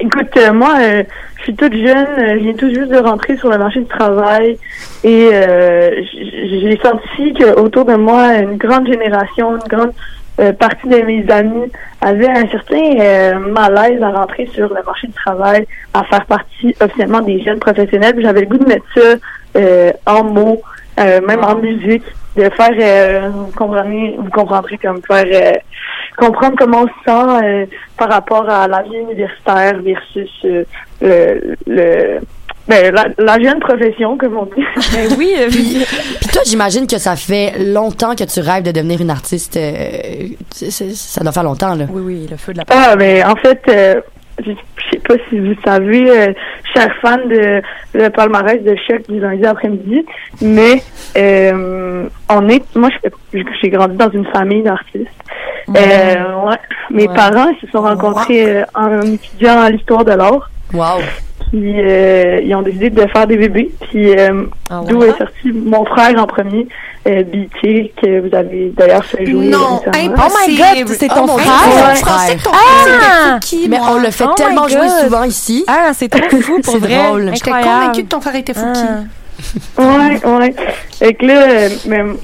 [0.00, 1.02] écoute, euh, moi, euh,
[1.38, 3.86] je suis toute jeune, euh, je viens tout juste de rentrer sur le marché du
[3.86, 4.58] travail
[5.04, 9.92] et euh, j'ai senti qu'autour de moi, une grande génération, une grande
[10.40, 11.70] euh, partie de mes amis
[12.00, 16.74] avaient un certain euh, malaise à rentrer sur le marché du travail, à faire partie
[16.80, 18.14] officiellement des jeunes professionnels.
[18.20, 19.14] J'avais le goût de mettre ça
[19.56, 20.60] euh, en mots,
[21.00, 22.04] euh, même en musique,
[22.36, 25.52] de faire, euh, vous comprenez, vous comprendrez comme faire euh,
[26.18, 30.64] comprendre comment on se sent euh, par rapport à la vie universitaire versus euh,
[31.00, 32.20] le, le
[32.68, 34.62] ben, la, la jeune profession, comme on dit.
[34.92, 35.82] Ben oui, euh, Puis,
[36.20, 39.56] puis toi, j'imagine que ça fait longtemps que tu rêves de devenir une artiste.
[39.56, 41.86] euh, ça doit faire longtemps, là.
[41.90, 44.00] oui, oui, le feu de la Ah, mais en fait, euh,
[44.44, 44.52] je,
[44.90, 46.32] sais pas si vous savez, euh,
[46.74, 47.62] je suis fan de
[47.94, 50.04] le palmarès de choc du lundi après-midi,
[50.42, 50.82] mais
[51.16, 52.90] euh, on est, moi,
[53.32, 55.08] j'ai grandi dans une famille d'artistes.
[55.76, 56.14] Euh,
[56.46, 56.56] ouais.
[56.90, 57.14] Mes Ouais.
[57.14, 60.50] parents ils se sont rencontrés euh, en étudiant l'histoire de l'art.
[60.72, 61.00] Wow.
[61.50, 63.70] Puis euh, ils ont décidé de faire des bébés.
[63.90, 64.86] Puis euh, Ah ouais.
[64.88, 66.66] d'où est sorti mon frère en premier,
[67.06, 69.80] euh, BT, que vous avez d'ailleurs fait jouer Non.
[69.86, 69.90] Oh
[70.46, 71.94] my God, c'est ton Oh mon frère?
[71.96, 73.38] Je pensais que ton Ah!
[73.40, 73.88] Qui, Mais moi?
[73.92, 75.64] on le fait Oh tellement jouer souvent ici.
[75.68, 76.96] Ah, c'est trop fou pour C'est vrai.
[77.08, 77.30] drôle.
[77.34, 78.80] J'étais convaincue que ton frère était Fouki.
[79.78, 79.82] Ah.
[79.82, 80.54] Ouais, ouais.
[80.98, 82.16] Fait que là, euh, même,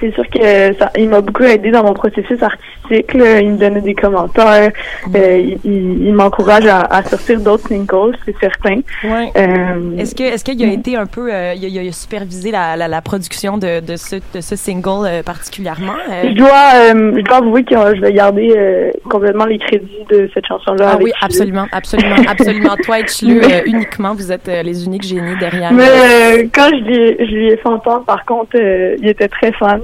[0.00, 3.14] c'est sûr que ça, il m'a beaucoup aidé dans mon processus artistique.
[3.14, 3.40] Là.
[3.40, 4.70] Il me donnait des commentaires.
[5.14, 8.80] euh, il il, il m'encourage à, à sortir d'autres singles, c'est certain.
[9.04, 9.30] Ouais.
[9.36, 12.50] Euh, Est-ce que est-ce qu'il a été un peu euh, il, a, il a supervisé
[12.50, 17.36] la, la, la production de, de ce de ce single particulièrement je dois, je dois
[17.38, 20.86] avouer que je vais garder complètement les crédits de cette chanson-là.
[20.90, 22.76] Ah avec oui, absolument, absolument, absolument.
[22.84, 25.72] Toi et Chlu, uniquement, vous êtes les uniques génies derrière.
[25.72, 29.80] Mais quand je lui, je lui ai fait entendre, par contre, il était très fan.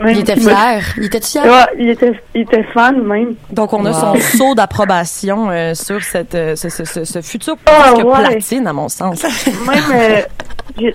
[0.00, 0.82] Même Il était fier.
[0.96, 1.44] Il était fier.
[1.44, 3.34] Ouais, il était, il était fan même.
[3.50, 4.16] Donc on a Wow.
[4.20, 8.24] son saut d'approbation euh, sur cette euh, ce, ce, ce, ce futur Ah, presque ouais.
[8.28, 9.22] platine à mon sens.
[9.66, 10.20] Même, euh,
[10.78, 10.94] j'ai-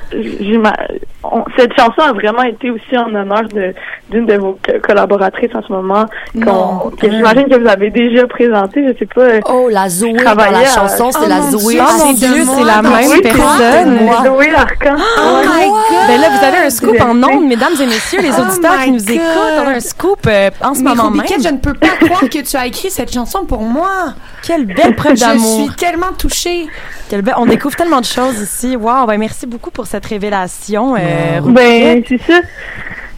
[1.57, 3.73] cette chanson a vraiment été aussi en honneur de,
[4.09, 8.27] d'une de vos co- collaboratrices en ce moment, qu'on- que j'imagine que vous avez déjà
[8.27, 9.21] présenté, je sais pas.
[9.21, 11.79] euh, Oh, la Zoé dans la à- chanson, c'est Oh la Zoé.
[11.81, 13.99] Oh mon Dieu, c'est la Non, même oui, personne.
[14.25, 14.95] Zoé Arcan.
[15.17, 16.07] Oh my God!
[16.07, 19.21] Ben là, vous avez un scoop en ondes, mesdames et messieurs, les Oh auditeurs nous.
[19.63, 21.55] On a un scoop euh, en ce Mais moment Robiquette, je même.
[21.55, 24.13] ne peux pas croire que tu as écrit cette chanson pour moi.
[24.43, 25.65] Quelle belle preuve Je d'amour.
[25.67, 26.67] suis tellement touchée.
[27.09, 28.75] Quelle belle- On découvre tellement de choses ici.
[28.75, 30.95] Wow, ben merci beaucoup pour cette révélation.
[30.95, 32.39] Euh, Ben, c'est ça.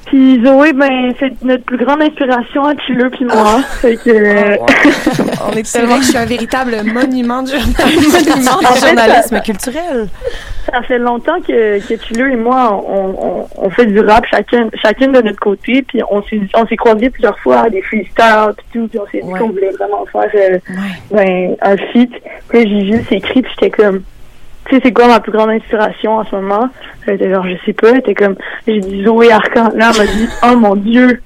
[0.05, 3.61] Puis Zoé, ben, c'est notre plus grande inspiration à Chiller puis moi.
[3.81, 4.55] Fait que, euh,
[5.47, 10.07] on est tellement vrai que je suis un véritable monument du monument du journalisme culturel.
[10.71, 15.11] ça fait longtemps que, que et moi, on, on, on fait du rap chacun, chacune
[15.11, 15.81] de notre côté.
[15.81, 18.87] Puis on s'est, on s'est croisés plusieurs fois à des freestyles puis tout.
[18.87, 19.39] Puis on s'est dit Ouais.
[19.39, 20.59] qu'on voulait vraiment faire euh,
[21.09, 22.11] ben, un feat.
[22.49, 24.03] Puis là, j'ai juste écrit puis j'étais comme...
[24.67, 26.69] Tu sais, c'est quoi ma plus grande inspiration en ce moment?
[27.05, 27.89] Elle genre, je sais pas.
[27.89, 28.35] Elle était comme,
[28.67, 29.69] j'ai dit Zoé Arcan.
[29.75, 31.21] Là, elle m'a dit, oh mon Dieu,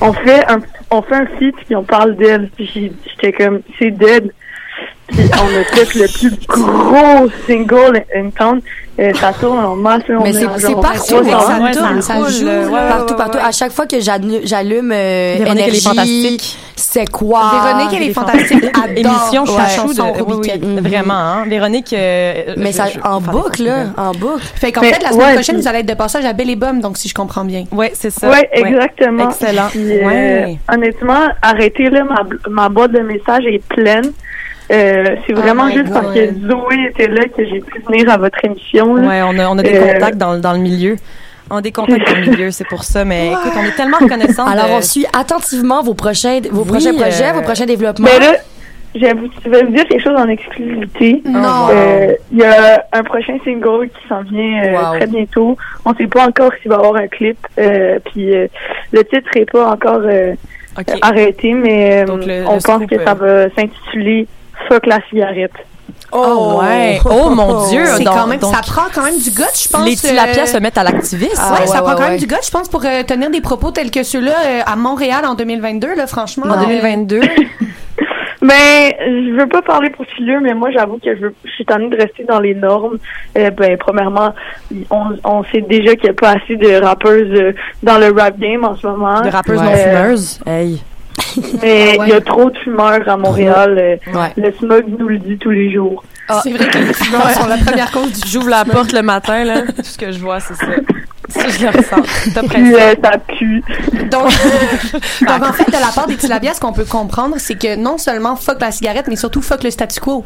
[0.00, 0.58] on fait un,
[0.90, 2.50] on fait un feat puis on parle d'elle.
[2.56, 4.32] Puis j'étais comme, c'est dead.
[5.08, 8.60] Puis on a fait le plus gros single in town.
[9.00, 10.06] Euh, ça tourne en masse.
[10.08, 11.24] là, on Mais est c'est- partout, 300.
[11.24, 12.70] ça Ouais, tourne, ça joue.
[12.70, 13.38] Partout, partout.
[13.44, 16.58] À chaque fois que j'allume, euh, Véronique, elle est Énergie, fantastique.
[16.76, 17.42] c'est quoi?
[17.64, 18.64] Véronique, elle est fantastique.
[18.64, 20.64] Adore Émission chachou chanson de oui, oui, Robiquette.
[20.64, 21.44] vraiment hein.
[21.48, 24.42] Véronique euh, Mais je- ça, je- en boucle, là, en boucle.
[24.54, 26.50] Fait qu'en Mais, fait, la semaine ouais, prochaine, vous allez être de passage à Belle
[26.50, 27.64] et Bum, donc si je comprends bien.
[27.72, 28.30] Ouais, c'est ça.
[28.30, 29.28] Ouais, exactement.
[29.28, 29.66] Excellent.
[29.70, 30.58] Puis, euh, Ouais.
[30.72, 34.12] honnêtement, arrêtez là, ma, ma boîte de messages est pleine.
[34.72, 36.26] Euh, c'est vraiment Oh my juste parce que.
[36.48, 38.94] Zoé était là que j'ai pu venir à votre émission.
[38.96, 39.06] là.
[39.08, 40.96] Ouais, on a, on a des Euh, contacts dans, dans le milieu.
[41.50, 43.04] On a des contacts dans le milieu, c'est pour ça.
[43.04, 44.46] Mais écoute, on est tellement reconnaissants.
[44.46, 48.08] Alors, de- on suit attentivement vos prochains, vos Oui, prochains projets, euh, vos prochains développements.
[48.10, 48.36] Mais là,
[48.94, 51.20] je vais vous, je vais vous dire quelque chose en exclusivité?
[51.26, 51.68] Non.
[51.70, 54.96] Euh, Il y a un prochain single qui s'en vient euh, Wow.
[54.96, 55.56] très bientôt.
[55.84, 57.36] On sait pas encore s'il va y avoir un clip.
[57.58, 58.46] Euh, puis euh,
[58.92, 60.32] le titre est pas encore euh,
[61.02, 64.26] arrêté, mais euh, Donc, le- on le pense scoop, que euh, ça va s'intituler
[64.68, 65.52] Fuck la cigarette.
[66.12, 67.00] Oh, ouais.
[67.06, 67.84] Oh, mon Dieu.
[67.86, 69.84] C'est Donc- quand même, donc, ça prend quand même du goût, je pense.
[69.84, 71.32] les tilapias euh, se mettent à l'activisme.
[71.42, 73.30] Ah, ouais, ouais, ça prend ouais, quand même du goût, je pense, pour euh, tenir
[73.30, 76.46] des propos tels que ceux-là euh, à Montréal en 2022, là, franchement.
[76.48, 77.20] En euh, 2022.
[78.42, 81.64] Ben, je veux pas parler pour Chiller, mais moi, j'avoue que je, veux, je suis
[81.64, 82.98] tannée de rester dans les normes.
[83.38, 84.34] Euh, ben, premièrement,
[84.90, 88.38] on, on sait déjà qu'il n'y a pas assez de rappeuses euh, dans le rap
[88.38, 89.22] game en ce moment.
[89.22, 89.64] De rappeuses Ouais.
[89.64, 90.40] non fumeuses.
[90.46, 90.82] Hey.
[91.62, 92.08] Mais il Ouais.
[92.08, 93.76] y a trop de fumeurs à Montréal.
[93.78, 94.32] euh, Ouais.
[94.36, 96.04] Le smog nous le dit tous les jours.
[96.42, 99.44] C'est vrai que les fumeurs sont la première cause du J'ouvre la porte le matin,
[99.44, 99.62] là.
[99.62, 100.66] Tout ce que je vois, c'est ça.
[101.28, 102.32] Ça, je le ressens.
[102.34, 102.74] T'as presque.
[102.74, 103.62] euh, ça pue.
[104.10, 104.30] Donc,
[105.20, 107.98] donc en fait, de la part des tilapias, ce qu'on peut comprendre, c'est que non
[107.98, 110.24] seulement fuck la cigarette, mais surtout fuck le statu quo.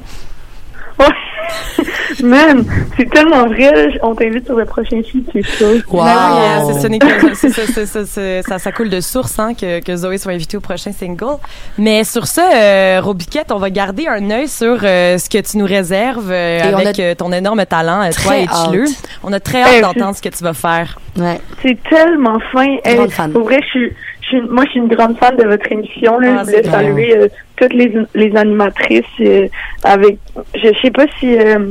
[2.23, 2.65] Man,
[2.97, 3.99] c'est tellement vrai.
[4.03, 5.81] On t'invite sur le prochain feed, c'est sûr.
[5.89, 6.05] Wow.
[6.05, 6.89] Ben oui, euh, c'est- ce
[8.05, 11.37] c'est- ça, ça coule de source hein, que, que Zoé soit invitée au prochain single.
[11.79, 15.59] Mais sur ça, euh, Robiquette, on va garder un œil sur euh, ce que tu
[15.59, 18.85] nous réserves euh, avec a euh, ton énorme talent, toi très et Chilleux.
[18.85, 19.09] hâte.
[19.23, 20.99] On a très hâte Eh, d'entendre ce que tu vas faire.
[21.17, 21.41] Ouais.
[21.63, 22.67] C'est tellement fin.
[23.11, 23.33] Fan.
[23.33, 23.93] Pour vrai, je suis,
[24.29, 26.19] suis, moi, je suis une grande fan de votre émission.
[26.19, 26.39] Là.
[26.39, 29.05] Ah, je voulais saluer euh, toutes les, les animatrices.
[29.21, 29.49] euh,
[29.85, 30.19] avec,
[30.55, 31.71] je sais pas si euh,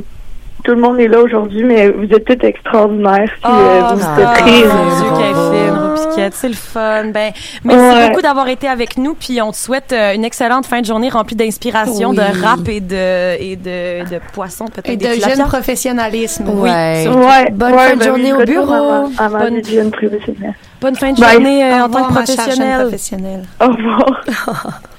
[0.68, 3.32] tout le monde est là aujourd'hui, mais vous êtes toutes extraordinaires.
[3.42, 4.64] Puis, euh, Ah, vous ah, très...
[4.64, 7.06] euh, c'est le fun.
[7.14, 7.32] Ben,
[7.64, 8.10] merci Ouais.
[8.10, 11.08] beaucoup d'avoir été avec nous, puis on te souhaite euh, une excellente fin de journée
[11.10, 12.18] remplie d'inspiration, Oui.
[12.18, 16.50] de rap et de et de, de poissons peut-être Et de jeune professionnalisme.
[16.50, 17.08] Ouais.
[17.08, 18.74] Ouais, Bonne ouais, fin de ben journée oui, au bureau.
[18.74, 18.80] À
[19.20, 21.34] ma, à ma Bonne- fin de Bye.
[21.34, 22.82] journée euh, en tant que ma chère jeune professionnelle.
[22.82, 23.44] professionnelle.
[23.62, 24.82] Au revoir.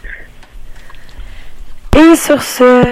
[1.98, 2.84] Et sur ce...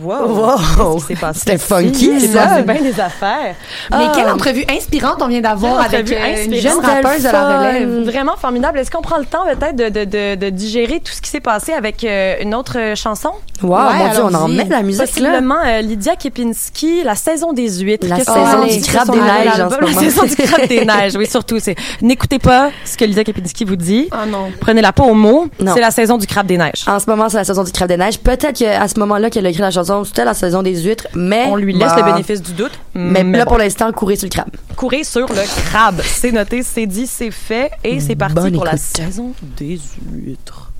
[0.00, 0.14] Wow!
[0.26, 0.56] Wow.
[0.56, 1.38] Qu'est-ce qui s'est passé?
[1.40, 2.46] C'était funky, ça.
[2.46, 3.54] passé bien des affaires.
[3.90, 4.12] Mais Ah.
[4.14, 8.02] quelle entrevue inspirante on vient d'avoir avec euh, une jeune rappeuse à la relève.
[8.04, 8.78] Vraiment formidable.
[8.80, 11.40] Est-ce qu'on prend le temps peut-être de, de, de, de digérer tout ce qui s'est
[11.40, 13.30] passé avec euh, une autre euh, chanson?
[13.62, 15.06] Wow, Ouais, mon Dieu, on en met de la musique, là.
[15.06, 18.06] Possiblement euh, Lydia Kepinski, la saison des huîtres.
[18.08, 19.78] La saison du crabe des neiges, album?
[19.84, 21.58] en ce La saison du crabe des neiges, oui, surtout.
[21.60, 24.08] C'est n'écoutez pas ce que Lydia Kepinski vous dit.
[24.10, 24.50] Ah non.
[24.60, 25.46] Prenez-la pas au mot.
[25.60, 25.72] Non.
[25.74, 26.84] C'est la saison du crabe des neiges.
[26.86, 28.05] En ce moment, c'est la saison du crabe des neiges.
[28.22, 31.46] Peut-être qu'à ce moment-là qu'elle a écrit la chanson, c'était la saison des huîtres, mais...
[31.48, 32.72] On lui laisse bah, le bénéfice du doute.
[32.94, 33.50] Mais, là, bon.
[33.50, 34.50] pour l'instant, courez sur le crabe.
[34.76, 36.00] Courez sur le crabe.
[36.04, 37.70] C'est noté, c'est dit, c'est fait.
[37.82, 39.80] Et c'est parti Bonne pour la saison des
[40.12, 40.72] huîtres.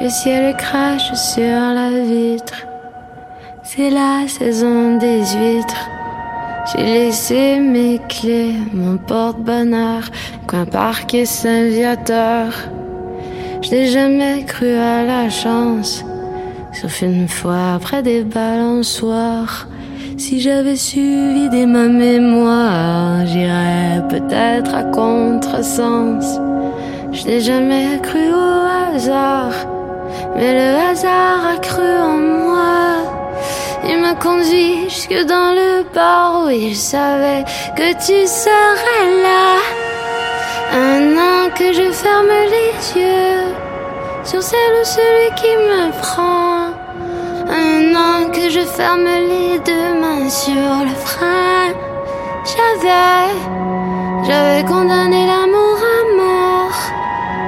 [0.00, 2.66] Le ciel crache sur la vitre.
[3.64, 5.88] C'est la saison des huîtres.
[6.70, 10.02] J'ai laissé mes clés, mon porte-bonheur,
[10.46, 12.52] coin parc et Saint-Viateur.
[13.62, 16.04] Je n'ai jamais cru à la chance,
[16.74, 19.66] sauf une fois après des balançoires.
[20.18, 26.38] Si j'avais su vider ma mémoire, j'irais peut-être à contresens.
[27.12, 29.54] Je n'ai jamais cru au hasard,
[30.36, 32.87] mais le hasard a cru en moi.
[33.84, 37.44] Il m'a conduit jusque dans le bar où il savait
[37.76, 39.56] que tu serais là.
[40.72, 43.54] Un an que je ferme les yeux
[44.24, 46.68] sur celle ou celui qui me prend.
[47.48, 51.72] Un an que je ferme les deux mains sur le frein.
[52.44, 53.32] J'avais,
[54.26, 56.80] j'avais condamné l'amour à mort.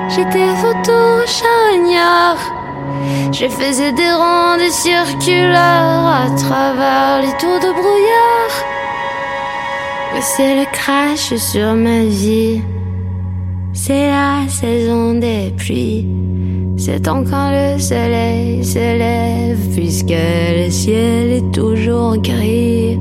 [0.09, 2.39] J'étais photo charognard.
[3.33, 8.71] Je faisais des rondes circulaires à travers les tours de brouillard.
[10.43, 12.63] Le crash sur ma vie.
[13.75, 16.07] C'est la saison des pluies.
[16.79, 22.99] C'est quand le soleil se lève, puisque le ciel est toujours gris.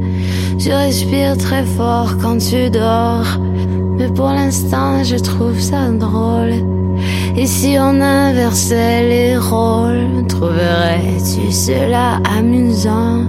[0.60, 3.40] Tu respires très fort quand tu dors,
[3.98, 6.56] mais pour l'instant je trouve ça drôle.
[7.42, 13.24] Et si on inversait les rôles, trouverais-tu cela amusant?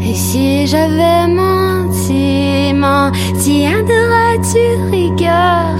[0.00, 5.76] Et si j'avais menti, menti de rigueur,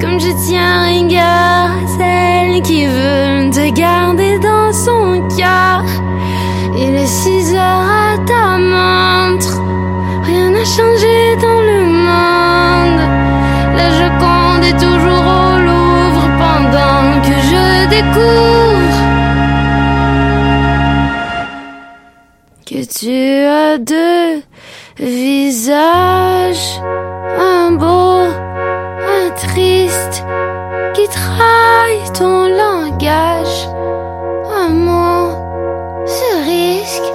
[0.00, 5.84] comme je tiens rigueur à celle qui veut te garder dans son cœur.
[6.74, 9.60] Il est six heures à ta montre,
[10.22, 13.00] rien n'a changé dans le monde.
[13.76, 15.43] La Joconde est toujours au
[22.66, 24.42] que tu as deux
[24.98, 26.80] visages,
[27.38, 28.18] un beau,
[29.16, 30.24] un triste,
[30.94, 33.68] qui trahit ton langage,
[34.62, 35.30] un mot,
[36.06, 37.12] ce risque.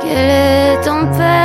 [0.00, 1.43] Quel est ton personnage,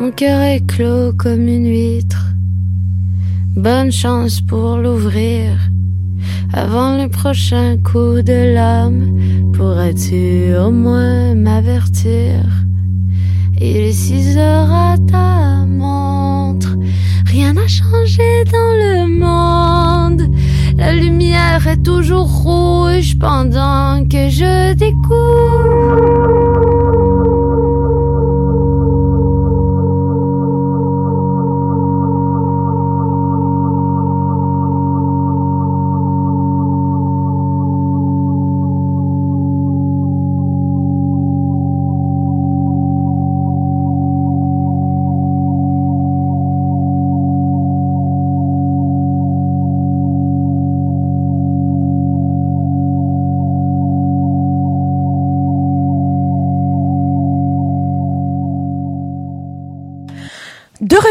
[0.00, 2.28] Mon cœur est clos comme une huître.
[3.54, 5.58] Bonne chance pour l'ouvrir.
[6.54, 12.40] Avant le prochain coup de lame, pourrais-tu au moins m'avertir?
[13.60, 16.78] Il est six heures à ta montre.
[17.26, 20.34] Rien n'a changé dans le monde.
[20.78, 26.39] La lumière est toujours rouge pendant que je découvre.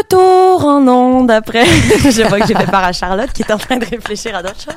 [0.00, 1.64] Retour en ondes après.
[2.04, 4.42] je vois que j'ai fait part à Charlotte qui est en train de réfléchir à
[4.42, 4.74] d'autres choses.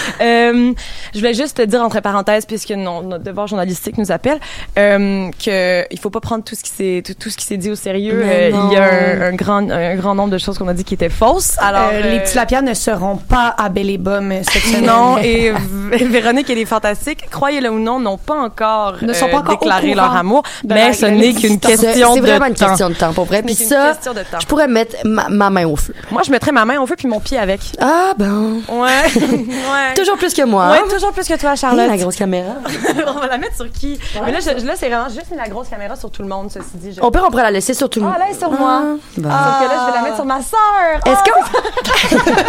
[0.20, 0.72] Euh,
[1.14, 4.38] je voulais juste te dire entre parenthèses puisque non, notre devoir journalistique nous appelle
[4.78, 7.56] euh, que il faut pas prendre tout ce qui s'est tout, tout ce qui s'est
[7.56, 8.22] dit au sérieux.
[8.24, 10.94] Euh, il y a un, grand un grand nombre de choses qu'on a dit qui
[10.94, 11.56] étaient fausses.
[11.58, 14.86] Alors Euh, les tilapias ne seront pas à Belle et Bomme cette semaine.
[14.86, 19.26] non, et V- Véronique et les Fantastiques, croyez-le ou non, n'ont pas encore, Ne sont
[19.28, 21.60] pas euh, encore déclaré leur amour, de mais la- ce de n'est qu'une l'existence.
[21.76, 22.66] C'est question c'est de vraiment une temps.
[22.68, 23.42] question de temps, pour vrai.
[23.42, 24.38] Puis ça, question de temps.
[24.40, 25.94] je pourrais mettre ma, ma main au feu.
[26.10, 27.60] Moi, je mettrais ma main au feu puis mon pied avec.
[27.80, 28.88] Ah ben, Ouais.
[29.16, 29.89] ouais.
[29.94, 30.70] Toujours plus que moi.
[30.70, 30.88] Ouais, hein?
[30.90, 31.88] toujours plus que toi, Charlotte.
[31.88, 32.52] la grosse caméra.
[33.06, 33.98] on va la mettre sur qui?
[34.24, 36.66] Mais là, je- là c'est vraiment juste la grosse caméra sur tout le monde, ceci
[36.74, 36.92] dit.
[36.92, 37.00] Je...
[37.00, 38.18] Au pire, on pourrait la laisser sur tout le Ah, monde.
[38.18, 38.82] là, elle est sur moi.
[39.16, 39.30] bon.
[39.30, 41.00] Sauf que là, je vais la mettre sur ma sœur.
[41.06, 41.40] Est-ce qu'on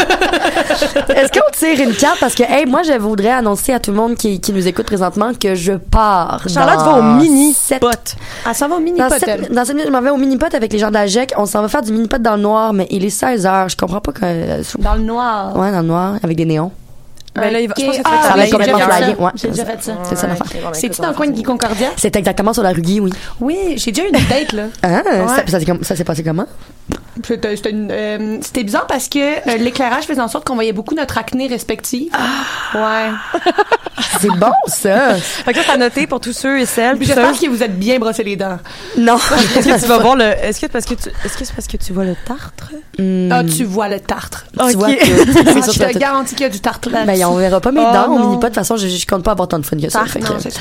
[1.13, 2.19] Est-ce qu'on tire une carte?
[2.19, 4.85] Parce que hey, moi je voudrais annoncer à tout le monde qui, qui nous écoute
[4.85, 6.41] présentement que je pars.
[6.47, 8.15] Charlotte dans va au mini pot.
[8.47, 9.15] Elle s'en va au mini Dans pot
[9.51, 11.33] dans sept minutes, je m'en vais au mini pot avec les gens de la GEC.
[11.37, 13.69] On s'en va faire du mini pot dans le noir, mais il est 16 heures.
[13.69, 14.81] Je comprends pas que.
[14.81, 15.55] Dans le noir.
[15.57, 16.71] Ouais, dans le noir, avec des néons.
[17.33, 18.91] Ben là, il va- je pense que Ah, Ça oui, va j'ai complètement déjà fait
[18.91, 18.97] ça.
[19.05, 19.31] flagué, ouais.
[19.35, 19.93] J'ai déjà fait ça.
[20.03, 20.69] C'est ça l'affaire.
[20.73, 21.87] C'est-tu dans le coin de Guy Concordia?
[21.95, 23.11] C'est exactement sur la rue Guy, oui.
[23.39, 24.63] Oui, j'ai déjà eu une date, là.
[24.83, 25.27] Ah, Ouais.
[25.47, 26.45] ça, ça s'est passé comment?
[27.25, 30.71] C'était c'était une, euh, c'était bizarre parce que euh, l'éclairage faisait en sorte qu'on voyait
[30.73, 32.11] beaucoup notre acné respective.
[32.73, 33.09] Ouais.
[34.19, 35.15] C'est bon, ça!
[35.15, 36.97] Fait que ça, t'as noté pour tous ceux et celles.
[36.97, 38.57] Puis J'espère ceux- que vous êtes bien brossé les dents.
[38.97, 39.15] Non.
[39.57, 40.23] Est-ce que tu vas voir le.
[40.23, 41.09] Est-ce que parce que tu.
[41.25, 42.71] Est-ce que c'est parce que tu vois le tartre?
[43.31, 44.45] Ah, tu vois le tartre.
[44.69, 47.05] Tu vois que- Ah, c'est sûr je te garantis qu'il y a du tartre là.
[47.05, 48.05] Ben, on verra pas mes Oh, dents.
[48.09, 48.27] On non.
[48.29, 48.49] mini pas.
[48.49, 49.99] De toute façon, je, je compte pas avoir tant de fun que ça.
[49.99, 50.53] Tartre, fait que- c'est.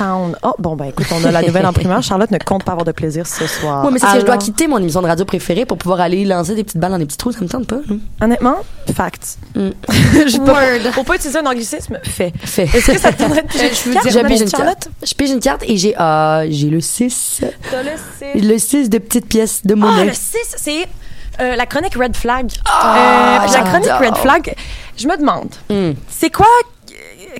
[0.43, 2.01] Oh, bon, ben écoute, on a la nouvelle en.
[2.01, 3.85] Charlotte ne compte pas avoir de plaisir ce soir.
[3.85, 6.01] Ouais, mais c'est que je dois Alors, quitter mon émission de radio préférée pour pouvoir
[6.01, 7.31] aller lancer des petites balles dans des petits trous.
[7.31, 7.77] Ça me tente pas.
[7.89, 7.97] hein.
[8.21, 8.57] Honnêtement,
[8.93, 9.37] fact.
[9.55, 9.69] Mm.
[10.27, 12.33] Je peux pas- Pour pas utiliser un anglicisme, fait.
[12.43, 12.63] Fait.
[12.63, 14.49] Est-ce que ça te donnerait de Euh, je veux carte, dire, Je ma pige une
[14.49, 14.75] Charlotte?
[14.79, 14.89] carte.
[15.03, 17.41] Je pige une carte et j'ai euh, j'ai le 6.
[17.71, 17.89] T'as le
[18.19, 18.47] six.
[18.47, 20.05] Le 6 de petites pièces de Ah, monnaie.
[20.05, 20.85] le 6, c'est
[21.39, 22.51] euh, la chronique Red Flag.
[22.65, 23.69] Ah, Euh, la j'adore.
[23.69, 24.55] chronique Red Flag,
[24.97, 25.91] je me demande, Mm.
[26.09, 26.45] c'est quoi,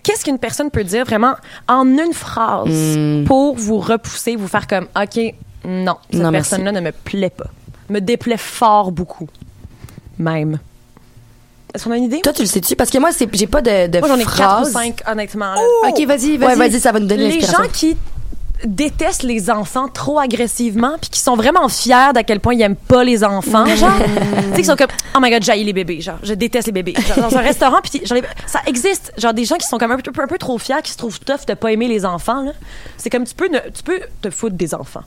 [0.04, 1.36] qu'est-ce qu'une personne peut dire vraiment
[1.68, 3.26] en une phrase Mm.
[3.26, 5.34] pour vous repousser, vous faire comme, OK,
[5.66, 6.49] non, cette Non, merci.
[6.49, 7.47] personne-là ne me plaît pas?
[7.92, 9.28] Me déplaît fort beaucoup.
[10.18, 10.60] Même.
[11.74, 12.22] Est-ce qu'on a une idée?
[12.22, 12.76] Toi, tu le sais-tu?
[12.76, 14.72] Parce que moi, c'est- j'ai pas de, de Moi, j'en ai quatre ou phrase.
[14.72, 15.54] cinq, honnêtement.
[15.56, 15.62] là.
[15.89, 16.38] Ok, vas-y, vas-y.
[16.38, 17.98] Ouais, vas-y, ça va nous donner les gens qui
[18.64, 22.76] détestent les enfants trop agressivement puis qui sont vraiment fiers d'à quel point ils aiment
[22.76, 26.00] pas les enfants genre tu sais qui sont comme oh my god j'haïs les bébés
[26.00, 29.46] genre je déteste les bébés genre, dans un restaurant puis genre, ça existe genre des
[29.46, 31.56] gens qui sont comme un peu, un peu trop fiers qui se trouvent tough de
[31.56, 32.52] pas aimer les enfants là
[32.98, 35.02] c'est comme tu peux ne- tu peux te foutre des enfants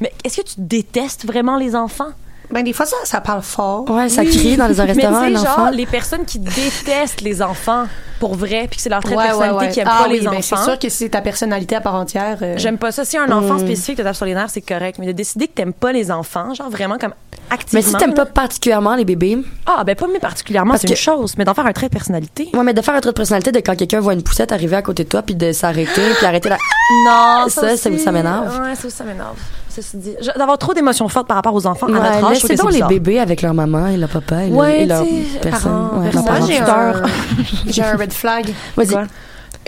[0.00, 2.10] mais est-ce que tu détestes vraiment les enfants?
[2.50, 3.88] Ben, des fois, ça, ça parle fort.
[3.90, 5.56] Ouais, ça crie dans les un restaurant, mais un tu sais, enfant.
[5.64, 7.84] genre les personnes qui détestent les enfants
[8.20, 9.72] pour vrai puis que c'est leur trait de Ouais, ouais, personnalité ouais.
[9.72, 11.80] qui aiment Ah pas oui, les ben, enfants c'est sûr que c'est ta personnalité à
[11.80, 12.38] part entière.
[12.42, 13.04] euh, J'aime pas ça.
[13.04, 14.96] Si un enfant spécifique te tape sur les nerfs, c'est correct.
[14.98, 17.12] Mais de décider que t'aimes pas les enfants, genre vraiment comme
[17.50, 17.80] activement.
[17.80, 20.98] Mais si t'aimes pas particulièrement les bébés, Ah, ben pas mais particulièrement, c'est une que-
[21.00, 21.34] chose.
[21.38, 22.48] Mais d'en faire un trait de personnalité.
[22.54, 24.76] ouais, mais de faire un trait de personnalité de quand quelqu'un voit une poussette arriver
[24.76, 26.56] à côté de toi puis de s'arrêter puis arrêter la.
[27.06, 28.60] Non, Ça, ça- ça m'énerve.
[28.62, 29.36] Ouais, ça, ça m'énerve.
[29.80, 30.16] Ceci dit.
[30.36, 32.78] D'avoir trop d'émotions fortes par rapport aux enfants à notre âge, que donc c'est les
[32.88, 35.04] bébés avec leur maman et leur papa et, le- Ouais, et leur
[35.40, 35.72] personne.
[35.72, 36.04] Moi,
[37.68, 38.52] j'ai un red flag.
[38.76, 38.94] Vas-y.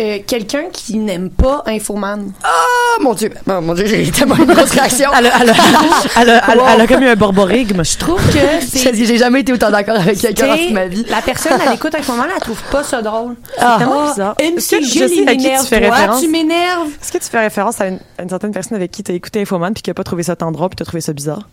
[0.01, 2.33] Euh, Quelqu'un qui n'aime pas Infoman.
[2.45, 3.31] Oh mon dieu.
[3.49, 5.11] Oh, mon dieu, j'ai tellement une grosse réaction.
[5.19, 5.55] Elle a, elle a-
[6.17, 7.85] elle a- elle elle comme eu un borborigme.
[7.85, 8.39] Je trouve que
[8.73, 8.93] J'ai c'est.
[8.93, 11.05] dit, j'ai jamais été autant d'accord avec quelqu'un toute ma vie.
[11.11, 13.37] La personne à l'écoute Infoman, elle trouve pas ça drôle.
[13.59, 13.77] Ah.
[13.79, 14.35] tellement bizarre.
[14.39, 15.67] Est-ce que MC qui tu m'énerve?
[15.67, 16.21] fais Toi, référence?
[16.23, 16.89] tu m'énerves.
[17.03, 19.43] Est-ce que tu fais référence à une, à une certaine personne avec qui t'as écouté
[19.43, 21.49] Infoman puis qui a pas trouvé ça tant drôle puis t'as trouvé ça bizarre?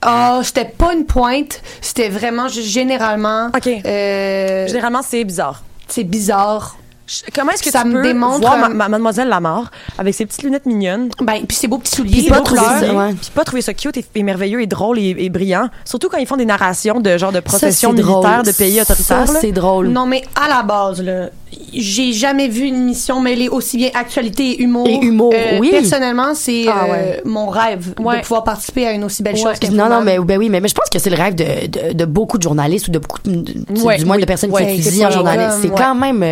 [0.00, 1.60] Ah, c'était pas une pointe.
[1.80, 3.48] C'était vraiment juste généralement.
[3.54, 3.66] OK.
[3.84, 5.62] euh, Généralement, c'est bizarre.
[5.88, 6.76] c'est bizarre.
[7.06, 10.14] Je- Comment est-ce que Ça tu me peux démontre voir ma- ma- mademoiselle Lamar avec
[10.14, 11.10] ses petites lunettes mignonnes?
[11.20, 12.12] Ben, puis ces beaux petits souliers.
[12.22, 12.80] Puis pas trouver couleurs.
[12.80, 13.12] ça, ouais.
[13.12, 16.16] puis pas trouver ça cute et, et merveilleux et drôle et, et brillant surtout quand
[16.18, 17.94] ils font des narrations de genre de Ça, drôle.
[17.94, 19.88] militaires de pays autoritaires Ça, c'est drôle.
[19.88, 21.28] Non, mais à la base, là,
[21.72, 24.86] j'ai jamais vu une émission mêler aussi bien actualité et humour.
[24.88, 25.70] Et humour, Euh, oui.
[25.72, 27.22] Personnellement, c'est Ah, euh, ouais.
[27.26, 28.16] mon rêve Ouais.
[28.16, 29.40] de pouvoir participer à une aussi belle Ouais.
[29.60, 31.66] chose Non, non, mais ben oui, mais, mais je pense que c'est le rêve de,
[31.66, 34.22] de, de beaucoup de journalistes ou de beaucoup de, de- Ouais, du moins oui.
[34.22, 35.58] de personnes Ouais, qui étudient en journalisme.
[35.62, 36.22] C'est quand même,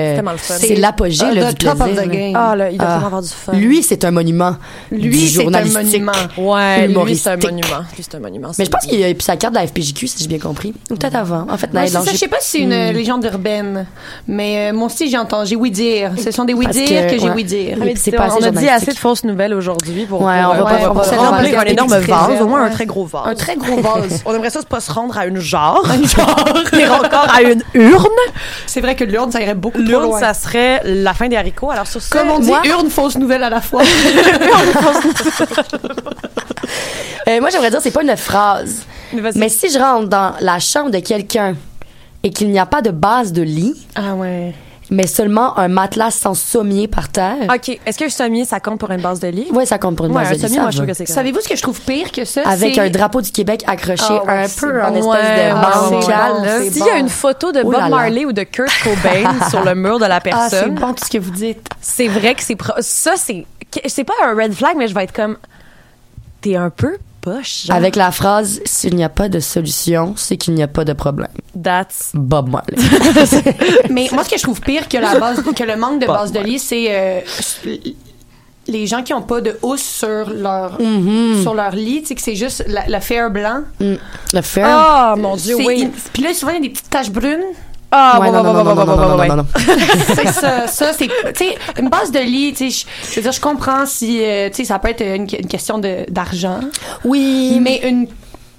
[0.68, 2.02] c'est l'apogée Uh, là, du top of plaisir.
[2.02, 2.14] the là.
[2.14, 2.36] game.
[2.36, 2.92] ah là il doit Ah.
[2.94, 4.56] vraiment avoir du fun Lui, c'est un monument
[4.90, 6.12] Lui, c'est un monument.
[6.38, 9.16] ouais lui c'est un monument lui c'est un monument Mais je pense qu'il a eu
[9.20, 10.74] sa carte de la FPJQ, si j'ai bien compris.
[10.90, 11.46] Ou peut-être avant.
[11.50, 13.86] En fait, je sais pas si c'est une euh, légende urbaine,
[14.26, 16.12] mais euh, moi aussi j'ai entendu, j'ai oui dire.
[16.22, 17.32] Ce sont des oui dire que, que, j'ai ouais.
[17.34, 17.78] oui dire.
[17.96, 20.64] C'est pas on a dit assez de fausses nouvelles aujourd'hui pour Ouais, on va euh,
[20.64, 23.22] pas- pour on va pas remplir un énorme vase au moins un très gros vase
[23.26, 24.22] Un très gros vase.
[24.26, 26.44] on aimerait ça pas se rendre à une jarre un genre
[27.04, 28.06] encore à une urne
[28.66, 30.20] c'est vrai que l'urne, ça irait beaucoup trop l'urne loin.
[30.20, 30.51] ça serait
[30.84, 33.50] la fin des haricots alors sur ce Comme on dit, Moi- urne, fausse nouvelle à
[33.50, 33.82] la fois.
[37.28, 38.82] Euh, moi, j'aimerais dire, c'est pas une phrase.
[39.36, 41.54] Mais si je rentre dans la chambre de quelqu'un
[42.24, 44.52] et qu'il n'y a pas de base de lit, ah ouais.
[44.92, 47.80] Mais seulement un matelas sans sommier par terre, OK.
[47.84, 49.48] Est-ce qu'un sommier, ça compte pour une base de lit?
[49.52, 50.42] ouais, ça compte pour une Ouais, base un de lit.
[50.42, 51.06] sommier, ça moi, je trouve que c'est.
[51.06, 52.42] Savez-vous ce que je trouve pire que ça?
[52.48, 54.84] Avec C'est- un drapeau du Québec accroché Ah ouais, un peu bon.
[54.86, 56.72] en espèce Ouais, de ouais, bancal.
[56.72, 57.88] S'il y a une photo de Oh Bob là là.
[57.88, 60.30] Marley ou de Kurt Cobain sur le mur de la Ah, c'est
[60.60, 61.66] personne, bon tout ce que vous dites.
[61.80, 62.56] c'est vrai que c'est...
[62.56, 63.46] pro- Ça, c'est...
[63.70, 65.36] que- C'est pas un red flag, mais je vais être comme...
[66.42, 67.76] T'es un peu poche, genre.
[67.76, 70.92] Avec la phrase S'il n'y a pas de solution, c'est qu'il n'y a pas de
[70.92, 71.30] problème.
[71.60, 72.10] That's...
[72.12, 72.76] Bob Marley.
[73.90, 76.32] Mais moi, ce que je trouve pire que la base, que le manque de base
[76.32, 77.20] de lit, c'est euh,
[78.66, 80.78] les gens qui ont pas de housse sur leur
[81.42, 83.62] sur leur lit, tu sais que c'est juste la, la fer blanc.
[83.80, 83.94] Mm.
[84.34, 85.14] Le fer.
[85.14, 85.90] Oh, mon Dieu, oui.
[86.12, 87.44] Puis là, souvent il y a des petites taches brunes.
[87.94, 89.46] Ah, Ouais, non, non, non, non, non, non, ouais, non, non, non.
[90.16, 91.12] c'est ça, ça c'est, tu
[91.44, 94.56] sais, une base de lit, tu sais, je- veux dire, je comprends si, euh, tu
[94.56, 96.60] sais, ça peut être une, une question de d'argent,
[97.04, 98.08] Oui, mais une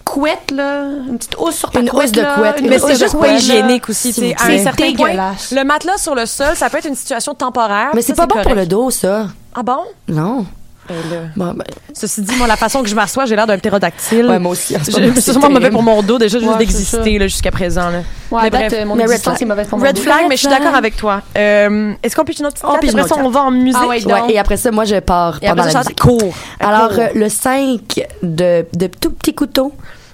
[0.05, 0.83] couette, là.
[1.09, 2.03] Une petite housse sur ta Une couette.
[2.05, 2.59] housse de là, couette.
[2.59, 4.35] une Mais c'est juste pas hygiénique aussi, tu sais.
[4.37, 5.51] À un C'est certain point, dégueulasse.
[5.51, 7.89] le matelas sur le sol, ça peut être une situation temporaire.
[7.95, 9.27] Mais c'est pas bon pour le dos, ça.
[9.55, 9.79] Ah bon?
[10.07, 10.45] Non.
[10.89, 11.17] Ben là.
[11.35, 11.63] Bon, ben,
[11.93, 14.25] Ceci dit, moi, la façon que je m'assois, j'ai l'air d'un ptérodactyle.
[14.25, 14.75] ouais, moi aussi.
[14.83, 17.89] C'est sûrement mauvais pour mon dos, déjà, juste Ouais, c'est d'exister là, jusqu'à présent.
[17.89, 17.99] Là.
[18.31, 18.73] Ouais, Mais à date, bref.
[18.73, 19.41] euh, mon Mais red flag.
[19.41, 20.01] est mauvaise pour mon Red dos.
[20.01, 21.21] flag, mais je suis d'accord avec toi.
[21.37, 22.83] Euh, Est-ce qu'on pitch une autre petite On carte?
[22.89, 23.79] Après ça, on va en musique.
[23.81, 24.03] Ah ouais.
[24.05, 25.99] Ouais, et après ça, moi, je pars Et pendant après la ça, musique.
[26.01, 26.33] ça court.
[26.59, 29.71] Alors, euh, le 5 de, de tout petits couteaux.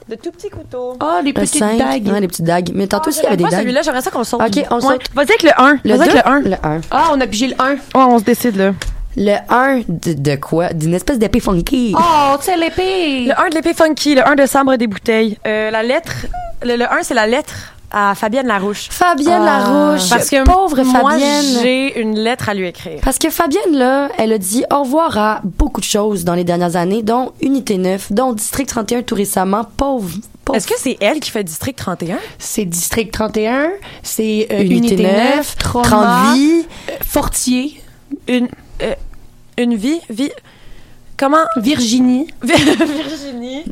[0.07, 0.97] de tout petits couteaux.
[1.01, 1.78] Oh, les Le petites 5.
[1.80, 2.07] dagues.
[2.07, 2.72] Ouais, les petites dagues.
[2.76, 3.59] Mais tantôt aussi, il y avait des dagues.
[3.61, 4.43] celui-là, j'aimerais ça qu'on le sorte.
[4.43, 5.01] Ok, on saute.
[5.15, 5.72] Vas-y avec le 1.
[5.84, 6.17] Le Vas-y avec 2?
[6.17, 6.39] le 1.
[6.41, 6.82] Le 1.
[6.91, 7.72] Ah, on a pigé le 1.
[7.72, 8.72] Ouais, on se décide, là.
[9.18, 10.72] Le 1 de, de quoi?
[10.74, 11.93] D'une espèce d'épée funky.
[11.97, 13.26] Oh, tu sais, l'épée.
[13.26, 15.38] Le 1 de l'épée funky, le 1 de sabre des bouteilles.
[15.47, 16.28] Euh, la lettre,
[16.64, 17.53] le, le 1, c'est la lettre
[17.91, 18.88] à Fabienne Larouche.
[18.91, 19.60] Fabienne Ah.
[19.66, 20.10] Larouche.
[20.10, 21.43] Parce que pauvre moi, Fabienne.
[21.64, 22.99] j'ai une lettre à lui écrire.
[23.03, 26.43] Parce que Fabienne, là, elle a dit au revoir à beaucoup de choses dans les
[26.43, 29.64] dernières années, dont Unité 9, dont District 31 tout récemment.
[29.76, 30.07] Pauvre.
[30.45, 30.55] pauvre.
[30.55, 32.20] Est-ce que c'est elle qui fait District 31?
[32.38, 33.70] C'est District 31,
[34.03, 36.66] c'est euh, Unité, Unité 9, 9, 30 Trauma, vies.
[36.89, 37.82] euh, Fortier,
[38.28, 38.47] Une,
[38.82, 38.95] euh,
[39.57, 40.32] une vie, vie.
[41.17, 41.45] Comment?
[41.57, 42.27] Virginie.
[42.41, 43.65] Virginie.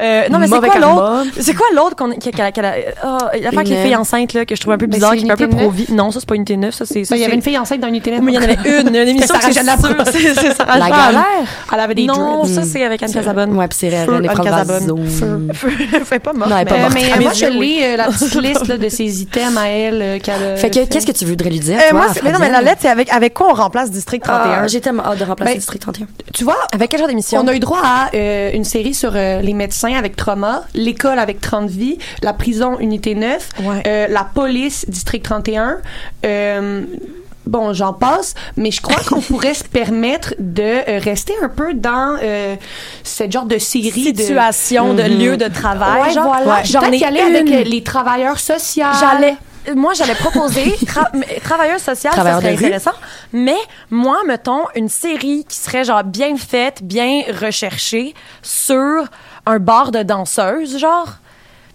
[0.00, 1.24] Euh, non, mais c'est quoi l'autre?
[1.40, 4.44] C'est quoi l'autre qu'on, qui, qui, qui, oh, l'affaire avec les Une- filles enceintes, là,
[4.46, 5.86] que je trouve un peu bizarre, qui fait un peu pro-vie.
[5.92, 7.80] Non, ça, c'est pas Unité 9, ça, c'est, ça, il y avait une fille enceinte
[7.80, 8.20] dans Unité 9.
[8.22, 10.90] Mais il y en avait une, une émission que c'est La Jeanne.
[10.90, 11.24] galère.
[11.72, 13.56] Elle avait des Non, ça, c'est avec Anne Casabonne.
[13.56, 14.96] Ouais, puis c'est Anne Franvazon.
[14.96, 15.52] Casabonne.
[16.10, 16.50] Elle est pas morte.
[16.50, 16.94] Non, elle est pas Euh, morte.
[16.94, 20.18] mais euh, moi, je lis euh, la petite liste de ses items à elle euh,
[20.18, 22.22] qu'elle a Fait que, qu'est-ce que tu voudrais lui dire, Euh, toi, moi, à c'est-
[22.22, 24.60] mais non, mais la lettre, c'est avec, avec quoi on remplace District 31?
[24.62, 26.06] Ah, J'ai tellement hâte de remplacer Ben, District 31.
[26.32, 27.40] Tu vois, avec quel genre d'émission?
[27.42, 31.18] on a eu droit à euh, une série sur euh, les médecins avec trauma, l'école
[31.18, 33.82] avec 30 vies, la prison Unité 9, Ouais.
[33.86, 35.78] euh, la police District 31.
[36.24, 36.82] euh,
[37.46, 41.72] Bon, j'en passe, mais je crois qu'on pourrait se permettre de euh, rester un peu
[41.72, 42.56] dans euh,
[43.02, 46.02] ce genre de série de Situation, de, lieu de travail.
[46.02, 46.62] Ouais, genre, voilà.
[46.64, 48.84] J'en ai aller avec euh, les travailleurs sociaux.
[49.00, 49.34] J'allais.
[49.74, 52.64] Moi, j'allais proposer tra mais- travailleur social, Travailleur ça serait de rue.
[52.66, 52.92] intéressant.
[53.32, 53.56] Mais
[53.90, 59.04] moi, mettons une série qui serait genre bien faite, bien recherchée sur
[59.48, 61.08] un bar de danseuses, genre.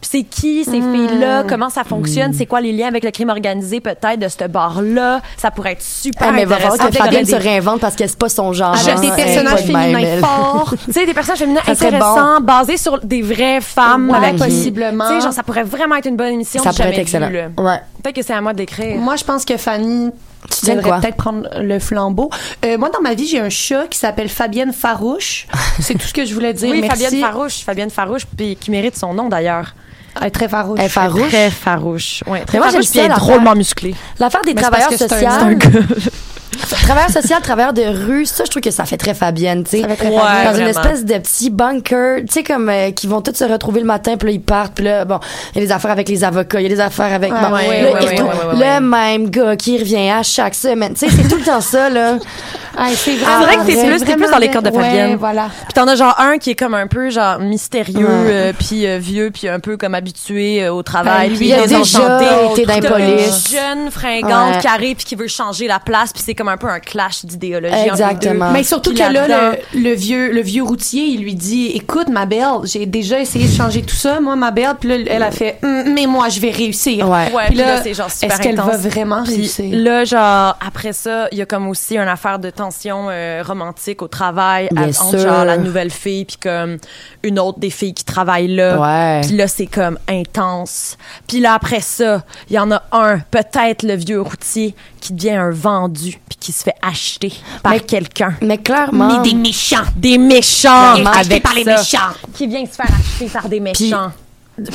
[0.02, 0.94] Puis c'est qui ces Hmm.
[0.94, 4.46] filles-là, comment ça fonctionne, c'est quoi les liens avec le crime organisé peut-être de ce
[4.50, 5.22] bar-là?
[5.38, 6.98] Ça pourrait être super Ah, mais il va falloir intéressant.
[7.00, 8.76] que Fabienne se réinvente parce que c'est pas son genre.
[8.76, 10.74] Avec des personnages féminins forts.
[10.84, 14.10] tu sais, des personnages féminins intéressants, basés sur des vraies femmes.
[14.10, 15.08] Ouais, avec qui- possiblement.
[15.08, 16.62] Tu sais, genre, ça pourrait vraiment être une bonne émission.
[16.62, 17.30] Ça pourrait être excellent.
[17.30, 17.80] Ouais.
[18.04, 18.98] Peut-être que c'est à moi d'écrire.
[19.00, 20.12] Moi, je pense que Fanny,
[20.50, 22.30] tu devrais peut-être prendre le flambeau.
[22.66, 25.48] Euh, moi, dans ma vie, j'ai un chat qui s'appelle Fabienne Farouche.
[25.80, 26.70] C'est tout ce que je voulais dire.
[26.72, 27.04] Oui, Merci.
[27.04, 27.64] Fabienne Farouche.
[27.64, 29.74] Fabienne Farouche, puis qui mérite son nom d'ailleurs.
[30.20, 30.80] Elle est très farouche.
[30.80, 31.28] Elle est farouche?
[31.30, 32.24] Très farouche.
[32.28, 33.56] Ouais, très moi, farouche, puis elle est drôlement l'affaire.
[33.56, 33.96] musclée.
[34.20, 35.10] L'affaire des Mais travailleurs sociaux.
[36.84, 39.82] Travailleur social, travailleur de rue, ça, je trouve que ça fait très Fabienne, tu sais.
[39.82, 40.44] Ça fait très Ouais, Fabienne.
[40.46, 40.66] Dans vraiment.
[40.70, 43.86] une espèce de petit bunker, tu sais, comme, euh, qui vont tous se retrouver le
[43.86, 45.20] matin, puis là, ils partent, puis là, bon,
[45.56, 47.40] il y a des affaires avec les avocats, il y a des affaires avec, Ouais,
[47.42, 48.80] bon, ouais, là, ouais, ils ouais, retrouvent ouais, ouais, ouais.
[48.80, 50.94] le même gars qui revient à chaque semaine.
[50.94, 52.18] Tu sais, c'est tout le temps ça, là.
[52.76, 55.16] Ah, c'est C'est vrai que t'es vraiment- plus- dans les cordes de ouais, Fabienne.
[55.18, 55.48] voilà.
[55.66, 58.32] Puis t'en as genre un qui est comme un peu genre mystérieux, Ouais.
[58.32, 61.54] euh, puis euh, vieux, puis un peu comme habitué euh, au travail, Ben, puis il
[61.54, 62.26] a désenchanté.
[62.26, 63.52] déjà été dans polices.
[63.52, 66.80] jeune fringante arrive puis qui veut changer la place, puis c'est comme un peu un
[66.80, 67.74] clash d'idéologie.
[67.88, 68.52] Exactement.
[68.52, 69.28] Mais surtout Puis que là,
[69.74, 73.48] le, le vieux, le vieux routier, il lui dit, écoute, ma belle, j'ai déjà essayé
[73.48, 74.76] de changer tout ça, moi, ma belle.
[74.80, 77.08] Puis là, elle a fait, Hum, mais moi, je vais réussir.
[77.10, 77.32] Ouais.
[77.34, 79.66] Ouais, Puis puis là, là, c'est genre super Est-ce qu'elle va vraiment Puis réussir?
[79.78, 84.02] là, genre, après ça, il y a comme aussi une affaire de tension euh, romantique
[84.02, 86.78] au travail Bien à- entre genre la nouvelle fille puis comme
[87.24, 88.80] une autre des filles qui travaillent là.
[88.80, 89.22] Ouais.
[89.28, 90.98] Puis là, c'est comme intense.
[91.28, 95.32] Puis là, après ça, il y en a un, peut-être le vieux routier, qui devient
[95.32, 98.34] un vendu puis qui se fait acheter par quelqu'un.
[98.42, 99.22] Mais clairement.
[99.22, 99.84] Mais des méchants.
[99.96, 101.12] Des méchants Clairement.
[101.12, 101.78] Acheté avec par les ça.
[101.78, 102.18] méchants.
[102.34, 104.12] Qui vient se faire acheter par des méchants.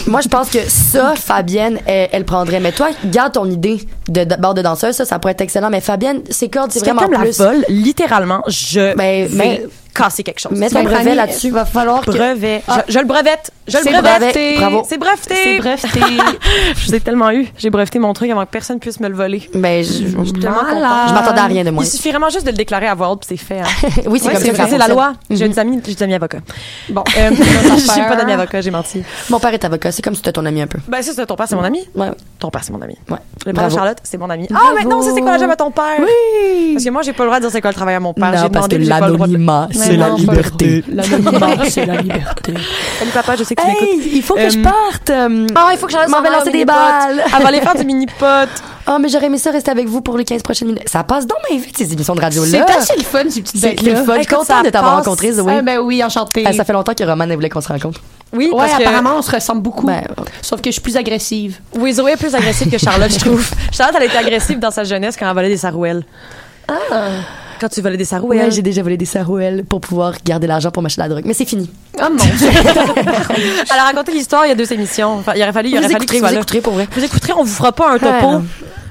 [0.09, 2.59] Moi, je pense que ça, Fabienne, elle, elle prendrait.
[2.59, 5.71] Mais toi, garde ton idée de, de bord de danseuse, ça, ça pourrait être excellent.
[5.71, 7.39] Mais Fabienne, ses cordes, c'est vraiment quelqu'un me la plus.
[7.39, 9.67] vole, littéralement, je Mais- vais mais-
[9.99, 10.53] casser quelque chose.
[10.59, 11.51] Mets ton Ben, brevet là-dessus.
[11.51, 12.11] Va falloir que...
[12.11, 12.63] brevet.
[12.87, 13.51] Je, je le brevette.
[13.67, 14.59] Je le C'est brevette.
[14.59, 14.83] Bravo.
[14.89, 15.35] C'est breveté.
[15.35, 16.01] C'est breveté.
[16.77, 17.47] je vous ai tellement eu.
[17.59, 19.49] J'ai breveté mon truc avant que personne puisse me le voler.
[19.55, 20.75] Ben, je, je, Je suis tellement Malade.
[20.83, 21.09] contente.
[21.09, 21.85] je m'attendais à rien de moins.
[21.85, 23.61] Il suffit vraiment juste de le déclarer à voix haute, puis c'est fait.
[23.61, 23.65] hein.
[24.07, 24.67] oui, c'est Ouais, comme c'est ça.
[24.69, 25.15] c'est la loi.
[25.31, 26.39] J'ai des amis, j'ai des amis avocats.
[26.89, 27.05] Bon.
[27.19, 27.31] Euh,
[27.95, 29.03] j'ai pas d'amis avocats, j'ai menti.
[29.31, 30.79] Mon père est avocat, c'est comme si c'était ton ami un peu.
[30.89, 31.87] Ben ça, c'est ton père, c'est mon ami.
[31.95, 32.11] Ouais.
[32.39, 32.97] Ton père, c'est mon ami.
[33.11, 33.19] Ouais.
[33.47, 33.75] Le père de.
[33.75, 34.49] Charlotte, c'est mon ami.
[34.55, 35.85] Ah, maintenant, c'est quoi la job à ton père?
[36.01, 36.73] Oui!
[36.75, 38.15] Parce que moi, j'ai pas le droit de dire c'est quoi le travail à mon
[38.15, 38.31] père.
[38.35, 40.85] J'ai Non, parce demandé, que puis j'ai pas le droit de- l'anonymat, c'est la liberté.
[40.93, 42.55] L'anonymat, c'est la liberté.
[42.99, 43.89] Salut papa, je sais que tu m'écoutes.
[43.89, 45.11] Hey, il faut que Euh, je parte.
[45.11, 47.23] euh, Ah, il faut que j'arrête m'en vais lancer des balles.
[47.37, 48.49] Elle va aller faire du mini-pot.
[48.91, 50.89] Oh, mais j'aurais aimé ça rester avec vous pour les 15 prochaines minutes.
[50.89, 52.65] Ça passe donc bien vite, ces émissions de C'est radio-là.
[52.79, 53.91] assez le fun, ces petites C'est bêtes-là.
[54.01, 54.15] le fun.
[54.17, 55.57] Je suis contente de t'avoir rencontré, Zoé.
[55.59, 56.45] Ah, ben oui, enchantée.
[56.47, 58.01] Ah, ça fait longtemps que Roman voulait qu'on se rencontre.
[58.33, 59.87] Oui, Ouais, parce que- apparemment, on se ressemble beaucoup.
[59.87, 60.03] Ben,
[60.43, 61.59] Sauf que je suis plus agressive.
[61.79, 63.47] Oui, Zoé est plus agressive que Charlotte, je trouve.
[63.73, 66.05] Charlotte, elle était agressive dans sa jeunesse quand elle volait des sarouels.
[66.67, 66.75] Ah.
[67.61, 68.39] Quand tu volais des sarouels.
[68.39, 71.25] ouais, j'ai déjà volé des sarouels pour pouvoir garder l'argent pour m'acheter la drogue.
[71.27, 71.71] Mais c'est fini.
[72.01, 72.49] Oh mon Dieu.
[73.73, 75.15] Elle a raconté l'histoire il y a deux émissions.
[75.19, 76.89] Enfin, il aurait fallu, il Vous aurait fallu écouterez, qu'il soit vous écouterez pour vrai.
[76.93, 78.27] Vous écouterez, on vous fera pas un topo.
[78.27, 78.41] Ouais.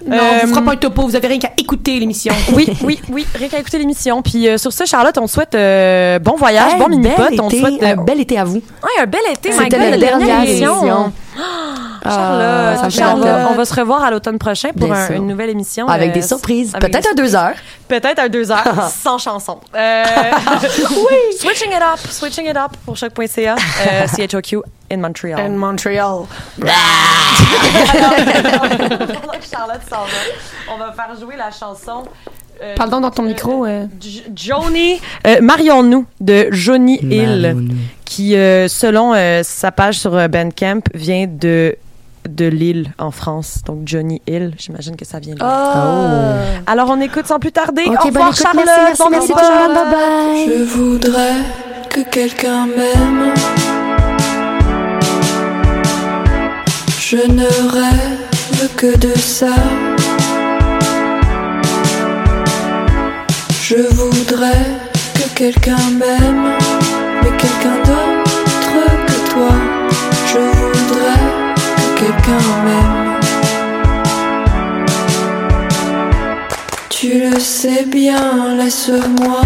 [0.09, 2.34] Non, Euh, on vous fera pas un topo, vous avez rien qu'à écouter l'émission.
[2.53, 3.26] Oui, oui, oui.
[3.36, 4.22] Rien qu'à écouter l'émission.
[4.22, 7.24] Puis euh, sur ça, Charlotte, on souhaite euh, bon voyage, Hey, bon mini-pot.
[7.41, 7.84] On souhaite...
[7.84, 8.55] un bel été à vous.
[8.57, 10.80] Ouais, un bel été, C'était la dernière émission.
[10.80, 11.13] émission.
[12.04, 15.88] Charlotte, on, va, se revoir à l'automne prochain pour un- une nouvelle émission.
[15.88, 16.74] Avec euh, des surprises.
[16.80, 17.56] Peut-être à deux heures.
[17.88, 19.60] Peut-être à deux heures, sans chanson.
[19.76, 20.04] Euh,
[20.64, 21.38] oui!
[21.40, 24.62] Switching it up, switching it up pour choc.ca, euh, CHOQ
[24.92, 25.40] in Montreal.
[25.40, 26.26] In Montreal.
[29.50, 32.04] Charlotte s'en va, on va faire jouer la chanson.
[32.62, 33.66] Euh, Parle donc dans ton micro.
[33.66, 33.86] euh.
[34.01, 37.55] J- Joni, euh, Marions-nous de Johnny Hill,
[38.05, 41.76] qui, euh, selon euh, sa page sur euh, Bandcamp, vient de
[42.30, 43.60] de Lille en France.
[43.66, 46.34] Donc Johnny Hill, j'imagine que ça vient de là.
[46.68, 47.84] Alors on écoute sans plus tarder.
[47.88, 48.41] Ok, Au revoir écoute.
[48.41, 48.66] Charlotte.
[48.66, 50.58] Merci, merci, Bon merci, bye.
[50.58, 51.36] Je voudrais
[51.89, 53.34] que quelqu'un m'aime.
[56.99, 59.47] Je ne rêve que de ça.
[63.70, 64.65] Je voudrais
[65.13, 66.55] que quelqu'un m'aime,
[67.22, 69.55] mais quelqu'un d'autre que toi.
[70.26, 71.24] Je voudrais
[71.76, 73.20] que quelqu'un m'aime.
[76.89, 79.41] Tu le sais bien, laisse-moi.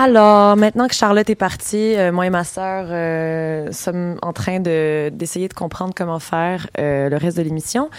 [0.00, 4.60] Alors, maintenant que Charlotte est partie, euh, moi et ma sœur euh, sommes en train
[4.60, 7.90] de d'essayer de comprendre comment faire euh, le reste de l'émission.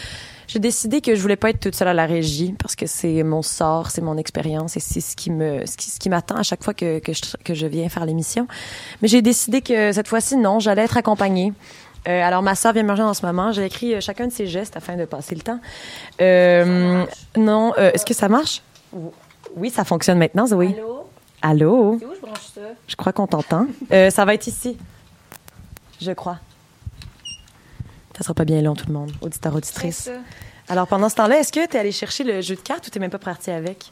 [0.50, 3.22] J'ai décidé que je voulais pas être toute seule à la régie parce que c'est
[3.22, 6.38] mon sort, c'est mon expérience et c'est ce qui me ce qui, ce qui m'attend
[6.38, 8.48] à chaque fois que que je, que je viens faire l'émission.
[9.04, 11.54] Mais j'ai décidé que cette fois-ci non, j'allais être accompagnée.
[12.08, 13.52] Euh, alors ma sœur vient me rejoindre en ce moment.
[13.52, 15.60] J'ai écrit euh, chacun de ses gestes afin de passer le temps.
[16.20, 17.06] Euh,
[17.38, 18.64] non, euh, est-ce que ça marche?
[19.56, 20.76] Oui, ça fonctionne maintenant, Zoé.
[21.44, 21.98] Allô?
[22.00, 22.62] C'est où je branche ça?
[22.88, 23.68] Je crois qu'on t'entend.
[23.92, 24.78] Ça va être ici.
[26.02, 26.40] Je crois.
[28.20, 29.14] Ça sera pas bien long, tout le monde.
[29.22, 30.10] Auditeur, auditrice.
[30.68, 32.90] Alors, pendant ce temps-là, est-ce que tu es allé chercher le jeu de cartes ou
[32.90, 33.86] tu même pas parti avec?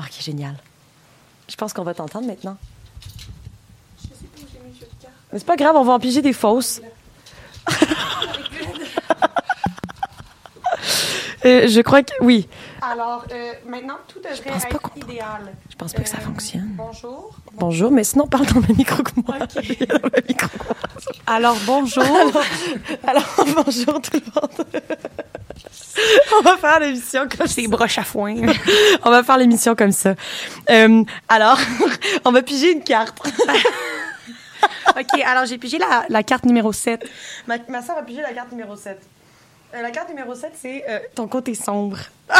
[0.00, 0.56] Ok, génial.
[1.48, 2.56] Je pense qu'on va t'entendre maintenant.
[5.32, 6.80] Mais c'est pas grave, on va en piger des fausses.
[11.44, 12.48] Euh, je crois que oui.
[12.84, 15.54] Alors, euh, maintenant, tout devrait pense pas être qu'on- idéal.
[15.70, 16.68] Je pense pas que ça Euh, fonctionne.
[16.76, 17.30] Bonjour.
[17.52, 19.38] Bonjour, mais sinon parle dans le micro que moi.
[19.38, 20.48] Dans le micro.
[21.26, 22.02] Alors, bonjour.
[23.06, 24.82] Alors, bonjour tout le monde.
[26.36, 27.46] On va faire l'émission comme.
[27.46, 28.34] C'est broche à foin.
[29.04, 30.14] On va faire l'émission comme ça.
[30.70, 31.58] Euh, alors,
[32.24, 33.16] on va piger une carte.
[34.96, 37.08] OK, alors j'ai pigé la, la carte numéro 7.
[37.46, 39.00] Ma, ma soeur a pigé la carte numéro 7.
[39.74, 41.98] Euh, la carte numéro 7, c'est euh, ton côté sombre.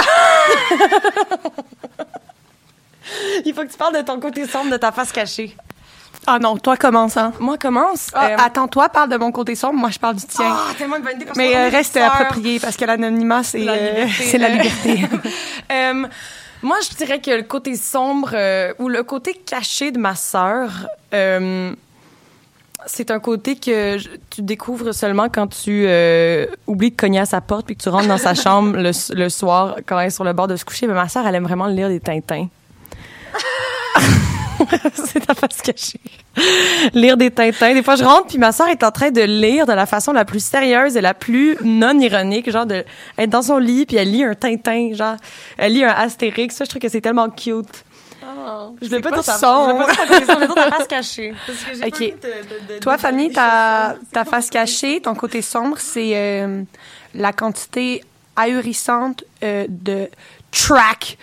[3.45, 5.57] Il faut que tu parles de ton côté sombre, de ta face cachée.
[6.27, 7.33] Ah non, toi commence, hein.
[7.41, 8.09] Moi, commence.
[8.15, 10.47] Ah, Euh, attends, toi parle de mon côté sombre, moi je parle du tien.
[10.57, 13.77] Ah, tellement une bonne idée parce Mais euh, reste approprié parce que l'anonymat, c'est La
[13.77, 14.25] liberté.
[14.25, 15.01] c'est la liberté.
[16.65, 20.71] Moi, je dirais que le côté sombre euh, ou le côté caché de ma sœur,
[21.13, 21.75] euh,
[22.87, 23.99] c'est un côté que
[24.31, 27.89] tu découvres seulement quand tu euh, oublies de cogner à sa porte puis que tu
[27.89, 30.87] rentres dans sa chambre le, soir quand elle est sur le bord de se coucher.
[30.87, 32.49] Mais ma sœur, elle aime vraiment lire des Tintins.
[34.95, 36.01] c'est ta face cachée.
[36.95, 37.75] Lire des Tintins.
[37.75, 40.13] Des fois, je rentre, puis ma sœur est en train de lire de la façon
[40.13, 42.85] la plus sérieuse et la plus non ironique, genre de
[43.19, 45.17] être dans son lit, puis elle lit un Tintin, genre
[45.59, 46.57] elle lit un Astérix.
[46.57, 47.85] Ça, je trouve que c'est tellement cute.
[48.81, 49.87] Je voulais pas pas dire sombre.
[49.91, 51.35] Je voulais pas ta face cachée.
[51.47, 51.91] Parce que j'ai Ok.
[51.91, 52.17] pas envie de-
[52.73, 56.63] de- de- Toi, Fanny, ta, ta face cachée, ton côté sombre, c'est euh,
[57.15, 58.03] la quantité
[58.37, 60.09] ahurissante euh, de
[60.51, 61.19] track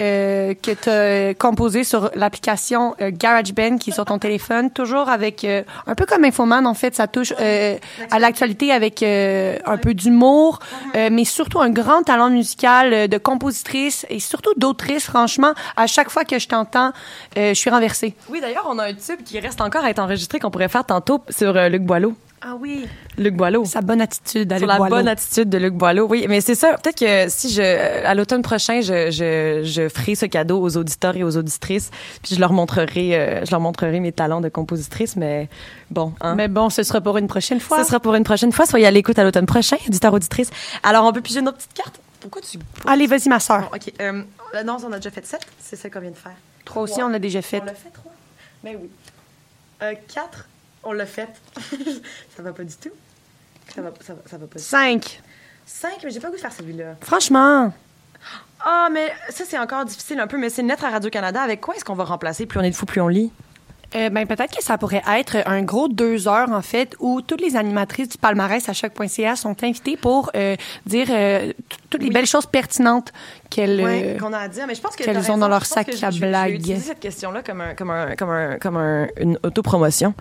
[0.00, 5.08] euh, que tu as composé sur l'application euh, GarageBand qui est sur ton téléphone, toujours
[5.08, 7.76] avec euh, un peu comme Infoman en fait, ça touche euh,
[8.10, 10.58] à l'actualité avec euh, un peu d'humour,
[10.96, 15.04] euh, mais surtout un grand talent musical euh, de compositrice et surtout d'autrice.
[15.04, 16.92] Franchement, à chaque fois que je t'entends,
[17.38, 18.14] euh, je suis renversée.
[18.28, 20.84] Oui, d'ailleurs, on a un tube qui reste encore à être enregistré qu'on pourrait faire
[20.84, 22.14] tantôt sur euh, Luc Boileau.
[22.46, 22.86] Ah oui,
[23.16, 23.64] Luc Boileau.
[23.64, 24.96] sa bonne attitude à Sur Luc la Boileau.
[24.96, 26.26] bonne attitude de Luc Boileau, oui.
[26.28, 26.76] Mais c'est ça.
[26.76, 27.62] Peut-être que si je,
[28.04, 31.90] à l'automne prochain, je, je, je ferai ce cadeau aux auditeurs et aux auditrices,
[32.22, 35.16] puis je leur montrerai, euh, je leur montrerai mes talents de compositrice.
[35.16, 35.48] Mais
[35.90, 36.34] bon, hein.
[36.34, 37.82] Mais bon, ce sera pour une prochaine fois.
[37.82, 38.66] Ce sera pour une prochaine fois.
[38.66, 40.50] Soyez à l'écoute à l'automne prochain, auditeurs, auditrices.
[40.82, 41.98] Alors, on peut piger notre petite carte.
[42.20, 42.58] Pourquoi tu...
[42.86, 43.70] Allez, vas-y, ma soeur.
[43.74, 43.90] Ok.
[44.02, 44.22] Euh,
[44.66, 45.40] non, on a déjà fait sept.
[45.60, 46.36] C'est ça qu'on vient de faire.
[46.66, 47.62] Trois aussi, on l'a déjà fait.
[47.62, 48.12] On l'a fait trois.
[48.62, 48.90] Ben oui.
[49.82, 50.46] Euh, quatre.
[50.84, 51.28] On l'a fait.
[52.36, 52.90] ça va pas du tout.
[53.74, 54.68] Ça va, ça va, ça va pas du tout.
[54.68, 55.20] Cinq.
[55.66, 56.96] Cinq, mais j'ai pas le goût de faire celui-là.
[57.00, 57.72] Franchement.
[58.60, 61.42] Ah, mais ça, c'est encore difficile un peu, mais c'est une lettre à Radio-Canada.
[61.42, 62.46] Avec quoi est-ce qu'on va remplacer?
[62.46, 63.30] Plus on est de fou, plus on lit?
[63.94, 67.40] Euh, ben peut-être que ça pourrait être un gros deux heures en fait où toutes
[67.40, 71.52] les animatrices du palmarès à chaque.ca sont invitées pour euh, dire euh,
[71.94, 73.12] toutes les belles choses pertinentes
[73.50, 75.62] qu'elles Ouais, euh, qu'on a à dire, mais je pense que qu'elles ont dans leur
[75.62, 78.76] Je sac à je- je utiliser cette question-là comme un, comme un, comme un, comme
[78.76, 80.12] un- une autopromotion.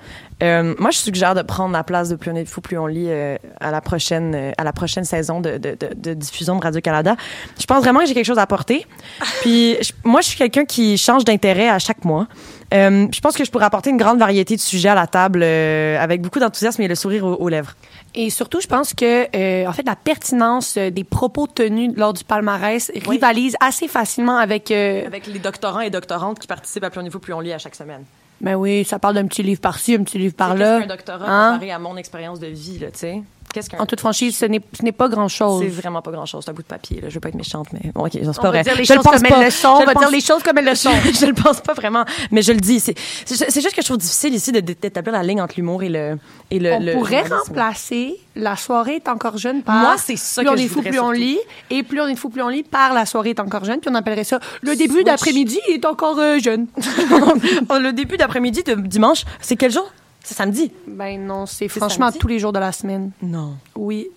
[0.44, 2.86] Euh, moi, je suggère de prendre la place de Plus on est fou, plus on
[2.86, 6.56] lit euh, à la prochaine, euh, à la prochaine saison de, de, de, de diffusion
[6.58, 7.16] de Radio Canada.
[7.60, 8.86] Je pense vraiment que j'ai quelque chose à apporter.
[9.42, 12.28] Puis, je- moi, je suis quelqu'un qui change d'intérêt à chaque mois.
[12.72, 16.22] Je pense que je pourrais apporter une grande variété de sujets à la table avec
[16.22, 17.76] beaucoup d'enthousiasme et le sourire aux, aux lèvres.
[18.16, 22.14] Et surtout je pense que euh, en fait la pertinence euh, des propos tenus lors
[22.14, 26.90] du palmarès rivalise assez facilement avec euh, Avec les doctorants et doctorantes qui participent à
[26.90, 28.04] Plus de fou, plus on lit à chaque semaine.
[28.42, 31.54] ben oui ça parle d'un petit livre par-ci un petit livre par-là qu'un doctorat Hein?
[31.54, 33.22] comparé à mon expérience de vie, là, tu sais?
[33.54, 36.12] Qu'est-ce qu'un en toute franchise ce n'est ce n'est pas grand chose C'est vraiment pas
[36.12, 36.44] grand chose.
[36.44, 37.00] C'est un bout de papier.
[37.02, 37.10] Là.
[37.10, 38.64] Je veux pas être méchante, mais bon, ok, c'est pas vrai.
[38.64, 39.38] dire les je le pense comme pas.
[39.38, 40.90] elles le sont Je on va dire pense- les choses comme elles le sont
[41.20, 42.80] Je, le pense pas vraiment, mais je le dis.
[42.80, 42.96] C'est
[43.26, 46.18] c'est juste que je trouve difficile ici de- d'établir la ligne entre l'humour et le
[46.52, 46.72] et le.
[46.74, 50.54] on le pourrait remplacer la soirée est encore jeune par Moi, c'est ça plus que
[50.56, 51.40] on est fou plus on lit
[51.70, 53.92] et plus on est fou plus on lit par la soirée est encore jeune puis
[53.92, 56.66] on appellerait ça le début d'après-midi est encore euh, jeune
[57.80, 59.92] le début d'après-midi de dimanche, c'est quel jour?
[60.24, 60.72] C'est samedi.
[60.88, 62.20] ben non c'est franchement samedi?
[62.20, 63.56] tous les jours de la semaine Non.
[63.76, 64.08] oui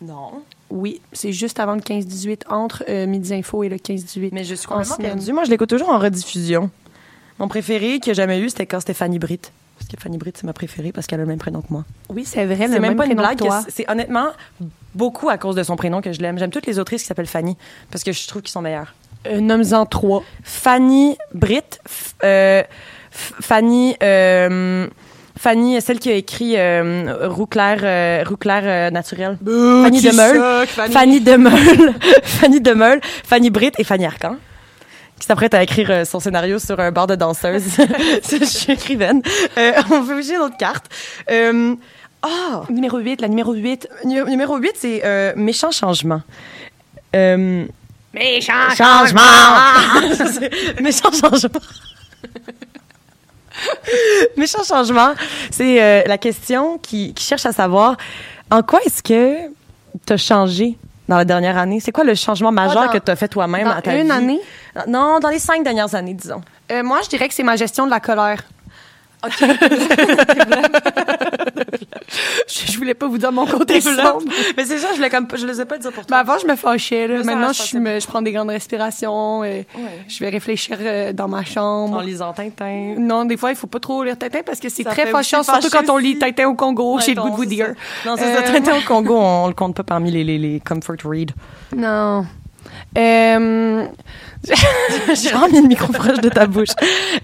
[0.00, 0.42] Non.
[0.70, 4.54] oui c'est juste avant le 15-18 entre euh, midi info et le 15-18 Mais je
[4.54, 5.32] suis En complètement perdue.
[5.32, 6.70] Moi, je l'écoute toujours en rediffusion.
[7.38, 9.52] Mon préféré que j'ai jamais eu, c'était quand c'était Fanny Britt.
[9.78, 11.84] Parce que Fanny Britt, c'est ma préférée parce qu'elle a le même prénom que moi.
[12.08, 13.42] oui c'est vrai C'est même, pas une blague.
[13.68, 14.28] C'est honnêtement
[14.94, 16.38] beaucoup à cause de son prénom que je l'aime.
[16.38, 17.56] J'aime toutes les autrices qui s'appellent Fanny
[17.90, 18.94] parce que je trouve qu'ils sont meilleurs.
[19.26, 21.80] Euh, nomme-en trois Fanny Britt,
[22.24, 22.62] euh,
[23.10, 24.88] Fanny, euh,
[25.38, 29.38] Fanny, celle qui a écrit euh, Roux clair, euh, euh, naturel.
[29.44, 30.66] Fanny Demeule.
[30.66, 31.94] Fanny Demeule.
[32.22, 34.36] Fanny Demeule, Fanny Britt et Fanny Arcan
[35.18, 37.62] qui s'apprête à écrire euh, son scénario sur un bar de danseuse.
[38.30, 39.22] je suis écrivaine.
[39.90, 40.86] On peut bouger notre carte.
[41.30, 41.74] Euh,
[42.22, 42.62] ah!
[42.68, 46.20] numéro 8 la numéro 8 Nu- Numéro 8, c'est Méchant changement.
[48.14, 51.60] Méchant C'est- Méchant changement.
[54.36, 55.12] Méchant changement,
[55.50, 57.96] c'est euh, la question qui, qui cherche à savoir
[58.50, 59.36] en quoi est-ce que
[60.06, 60.76] tu as changé
[61.08, 61.80] dans la dernière année?
[61.80, 64.06] C'est quoi le changement majeur Ah, dans- que tu as fait toi-même à ta une
[64.06, 64.10] vie?
[64.12, 64.40] année?
[64.86, 66.40] Non, dans les cinq dernières années, disons.
[66.72, 68.42] Euh, moi je dirais que c'est ma gestion de la colère
[69.28, 69.44] je
[72.86, 74.22] voulais pas vous dire mon côté sombre.
[74.56, 76.18] Mais c'est ça, je voulais comme, je le sais pas dire pour Mais toi.
[76.18, 77.06] avant, je me fâchais.
[77.08, 77.22] Là.
[77.22, 79.44] Maintenant, je, je me- je prends des grandes respirations.
[79.44, 79.66] et
[80.08, 81.96] Je vais réfléchir euh, dans ma chambre.
[81.96, 82.94] en lisant Tintin.
[82.98, 85.68] Non, des fois, il faut pas trop lire Tintin parce que c'est très fâchant, surtout
[85.70, 86.98] quand on lit Tintin au Congo.
[87.00, 87.54] J'ai le goût de
[88.06, 88.40] non, vous c'est ça.
[88.42, 88.52] Euh, ça.
[88.52, 91.32] Tintin au Congo, on le compte pas parmi les, les, les comfort read.
[91.76, 92.24] Non.
[92.98, 93.86] Euh,
[95.14, 96.70] J'ai vraiment mis le micro proche de ta bouche.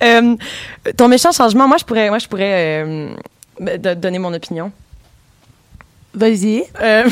[0.02, 0.36] Euh,
[0.96, 3.08] ton méchant changement, moi, je pourrais, moi, je pourrais euh,
[3.94, 4.72] donner mon opinion.
[6.14, 6.64] Vas-y.
[6.80, 7.04] Euh,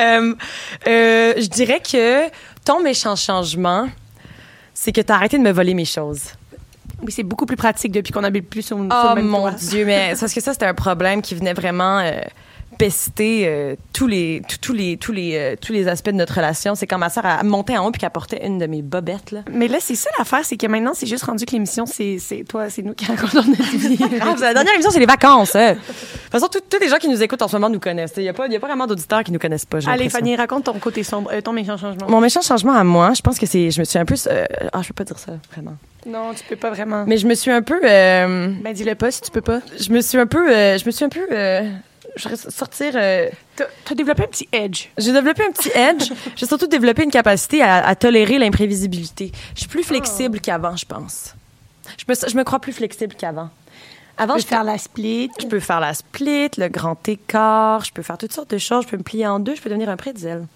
[0.00, 0.34] euh,
[0.86, 2.28] euh, je dirais que
[2.64, 3.88] ton méchant changement,
[4.74, 6.32] c'est que tu as arrêté de me voler mes choses.
[7.02, 9.40] Oui, c'est beaucoup plus pratique depuis qu'on habite plus sur, sur Oh le même mon
[9.48, 9.52] toit.
[9.52, 12.00] Dieu, mais parce que ça, c'était un problème qui venait vraiment
[12.86, 16.74] euh, euh, tous les tous les tous les euh, tous les aspects de notre relation.
[16.74, 19.30] C'est quand ma sœur a monté en haut puis qu'elle portait une de mes bobettes
[19.32, 19.40] là.
[19.50, 22.44] Mais là, c'est ça l'affaire, c'est que maintenant, c'est juste rendu que l'émission, c'est c'est
[22.48, 23.98] toi, c'est nous qui racontons notre vie.
[24.22, 25.54] Ah, la dernière émission, c'est les vacances.
[25.56, 25.72] hein.
[25.72, 28.12] De toute façon, tous les gens qui nous écoutent en ce moment nous connaissent.
[28.16, 29.78] Il n'y a, pas- il y a pas vraiment d'auditeurs qui nous connaissent pas.
[29.88, 30.08] Allez.
[30.08, 32.08] Fanny, raconte ton côté sombre, euh, ton méchant changement.
[32.08, 33.70] Mon méchant changement à moi, je pense que c'est.
[33.70, 34.14] Je me suis un peu.
[34.72, 35.76] ah, je peux pas dire ça, vraiment.
[36.06, 37.04] Non, tu peux pas vraiment.
[37.06, 37.80] Mais je me suis un peu.
[37.84, 39.60] euh, Ben, dis-le pas si tu peux pas.
[39.78, 40.50] je me suis un peu.
[40.50, 41.26] euh, je me suis un peu.
[41.30, 41.68] euh,
[42.16, 42.92] je voudrais sortir.
[42.94, 44.86] euh, T'as t'as développé un petit edge.
[44.98, 46.10] j'ai développé un petit edge.
[46.36, 49.32] J'ai surtout développé une capacité à, à tolérer l'imprévisibilité.
[49.54, 51.34] Je suis plus flexible qu'avant, je pense.
[51.98, 53.50] Je me, je me crois plus flexible qu'avant.
[54.16, 55.30] Avant, je peux faire la split.
[55.40, 58.84] Je peux faire la split, le grand écart, je peux faire toutes sortes de choses,
[58.84, 60.46] je peux me plier en deux, je peux devenir un pretzel.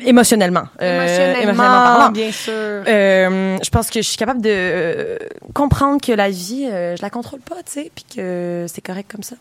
[0.00, 0.64] Émotionnellement.
[0.80, 2.10] Euh, Émotionnellement, parlant.
[2.10, 2.52] bien sûr.
[2.52, 5.18] Euh, je pense que je suis capable de euh,
[5.54, 9.22] comprendre que la vie, je la contrôle pas, tu sais, puis que c'est correct comme
[9.22, 9.36] ça.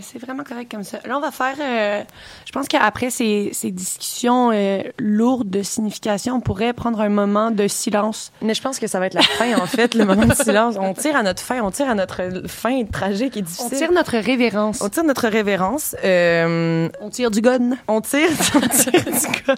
[0.00, 0.98] C'est vraiment correct comme ça.
[1.06, 1.54] Là, on va faire.
[1.60, 2.02] euh,
[2.46, 7.50] je pense qu'après ces, ces discussions euh, lourdes de signification, on pourrait prendre un moment
[7.50, 8.32] de silence.
[8.42, 10.76] Mais je pense que ça va être la fin, en fait, le moment de silence.
[10.78, 13.78] On tire à notre fin, on tire à notre fin tragique et On difficile.
[13.78, 14.80] tire notre révérence.
[14.82, 15.96] On tire notre révérence.
[16.04, 17.70] Euh, On tire du gun.
[17.88, 19.54] On tire, on tire du gun.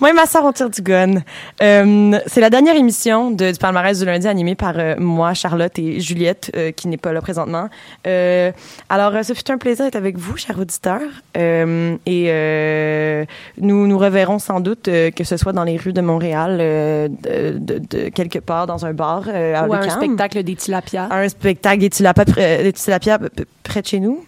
[0.00, 1.22] Moi et ma soeur, on tire du gun.
[1.60, 6.50] C'est la dernière émission de, du palmarès du lundi animée par moi, Charlotte et Juliette,
[6.76, 7.68] qui n'est pas là présentement.
[8.04, 11.00] Alors, ce fut un plaisir d'être avec vous, chers auditeurs.
[11.36, 13.24] Euh, et euh,
[13.58, 17.58] nous nous reverrons sans doute, euh, que ce soit dans les rues de Montréal, de,
[17.58, 21.08] de- de quelque part dans un bar à Ou un spectacle des tilapias.
[21.10, 24.24] un spectacle des tilapia près, des tilapia p- p- près de chez nous.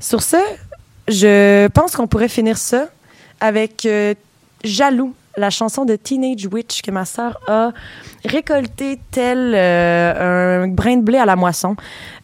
[0.00, 0.36] Sur ce,
[1.08, 2.88] je pense qu'on pourrait finir ça
[3.40, 3.86] avec
[4.64, 7.72] Jaloux, la chanson de Teenage Witch que ma sœur a
[8.24, 11.76] récoltée tel euh, un brin de blé à la moisson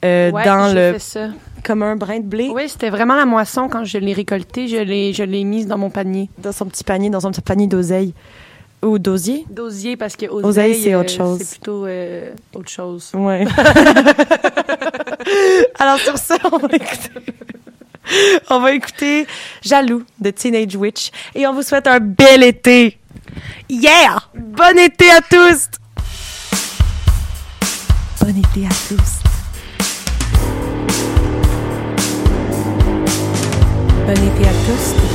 [0.05, 1.29] euh, Ouais, dans le fait ça.
[1.63, 4.69] comme un brin de blé Oui, c'était vraiment la moisson quand je l'ai récoltée.
[4.69, 6.29] Je l'ai, je l'ai mise dans mon panier.
[6.39, 8.15] dans son petit panier, dans son petit panier d'oseille
[8.83, 9.47] ou d'osier?
[9.49, 11.39] D'osier, parce que Oseille, oseille, c'est autre euh, chose.
[11.39, 11.87] C'est plutôt
[12.55, 13.11] autre chose.
[13.15, 13.47] Ouais.
[15.79, 17.11] Alors sur ça, on va écouter.
[18.51, 19.27] On va écouter
[19.63, 22.99] Jaloux de Teenage Witch et on vous souhaite un bel été.
[23.69, 24.19] Yeah!
[24.35, 25.69] Bon été à tous!
[28.21, 29.21] Bon été à tous.
[34.07, 35.14] Bon été à tous.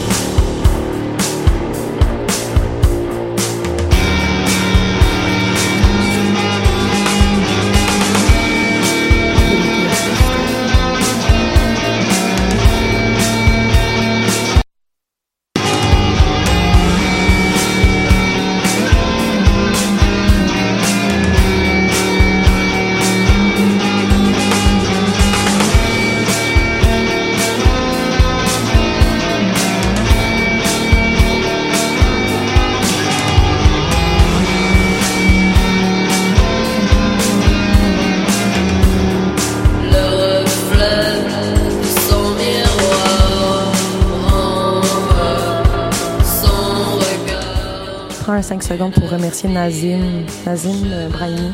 [48.77, 51.51] Pour remercier Nazim, Nazim euh, Brahimi,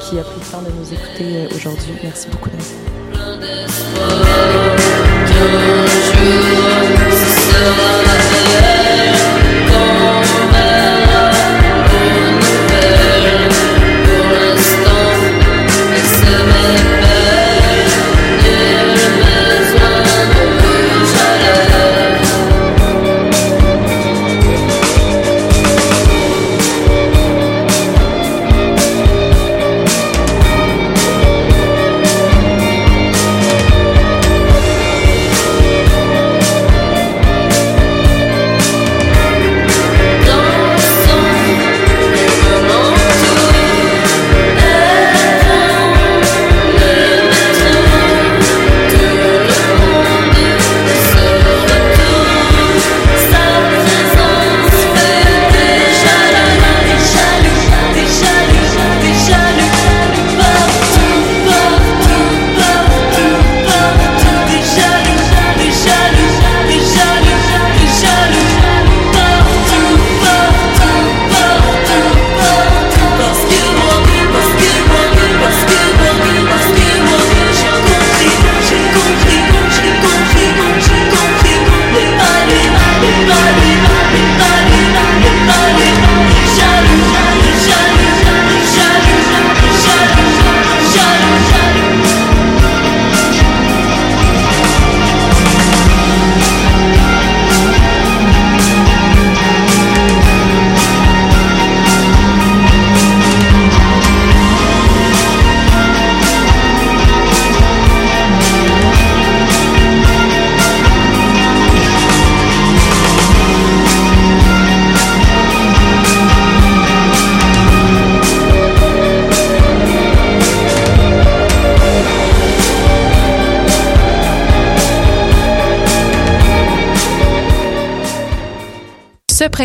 [0.00, 1.92] qui a pris le temps de nous écouter euh, aujourd'hui.
[2.02, 2.76] Merci beaucoup, Nazim.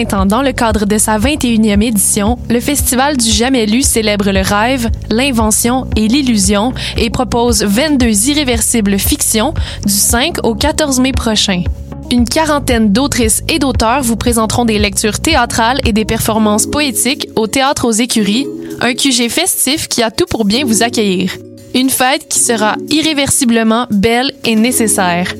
[0.06, 5.88] Dans le cadre de sa 21e édition, le Festival du Jamais célèbre le rêve, l'invention
[5.98, 9.54] et l'illusion et propose 22 irréversibles fictions
[9.86, 11.64] du 5 au 14 mai prochain.
[12.12, 17.48] Une quarantaine d'autrices et d'auteurs vous présenteront des lectures théâtrales et des performances poétiques au
[17.48, 18.48] Théâtre aux Écuries,
[18.80, 21.34] un QG festif qui a tout pour bien vous accueillir.
[21.76, 25.34] Une fête qui sera irréversiblement belle et nécessaire.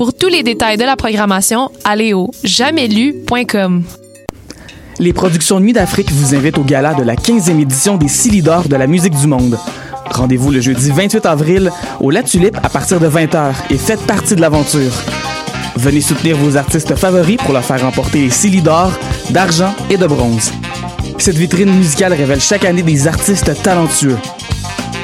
[0.00, 3.82] Pour tous les détails de la programmation, allez au jamaislu.com.
[4.98, 8.76] Les productions Nuit d'Afrique vous invitent au gala de la 15e édition des Silidor de
[8.76, 9.58] la musique du monde.
[10.06, 11.70] Rendez-vous le jeudi 28 avril
[12.00, 14.90] au La Tulipe à partir de 20h et faites partie de l'aventure.
[15.76, 18.98] Venez soutenir vos artistes favoris pour leur faire remporter les Silly d'or,
[19.28, 20.50] d'argent et de bronze.
[21.18, 24.16] Cette vitrine musicale révèle chaque année des artistes talentueux.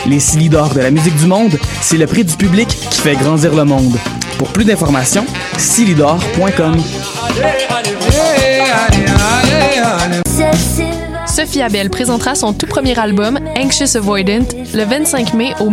[0.07, 3.16] Les Silly d'or de la musique du monde, c'est le prix du public qui fait
[3.16, 3.99] grandir le monde.
[4.39, 5.24] Pour plus d'informations,
[5.57, 6.76] silidor.com.
[11.26, 15.70] Sophie Abel présentera son tout premier album, Anxious Avoidant, le 25 mai au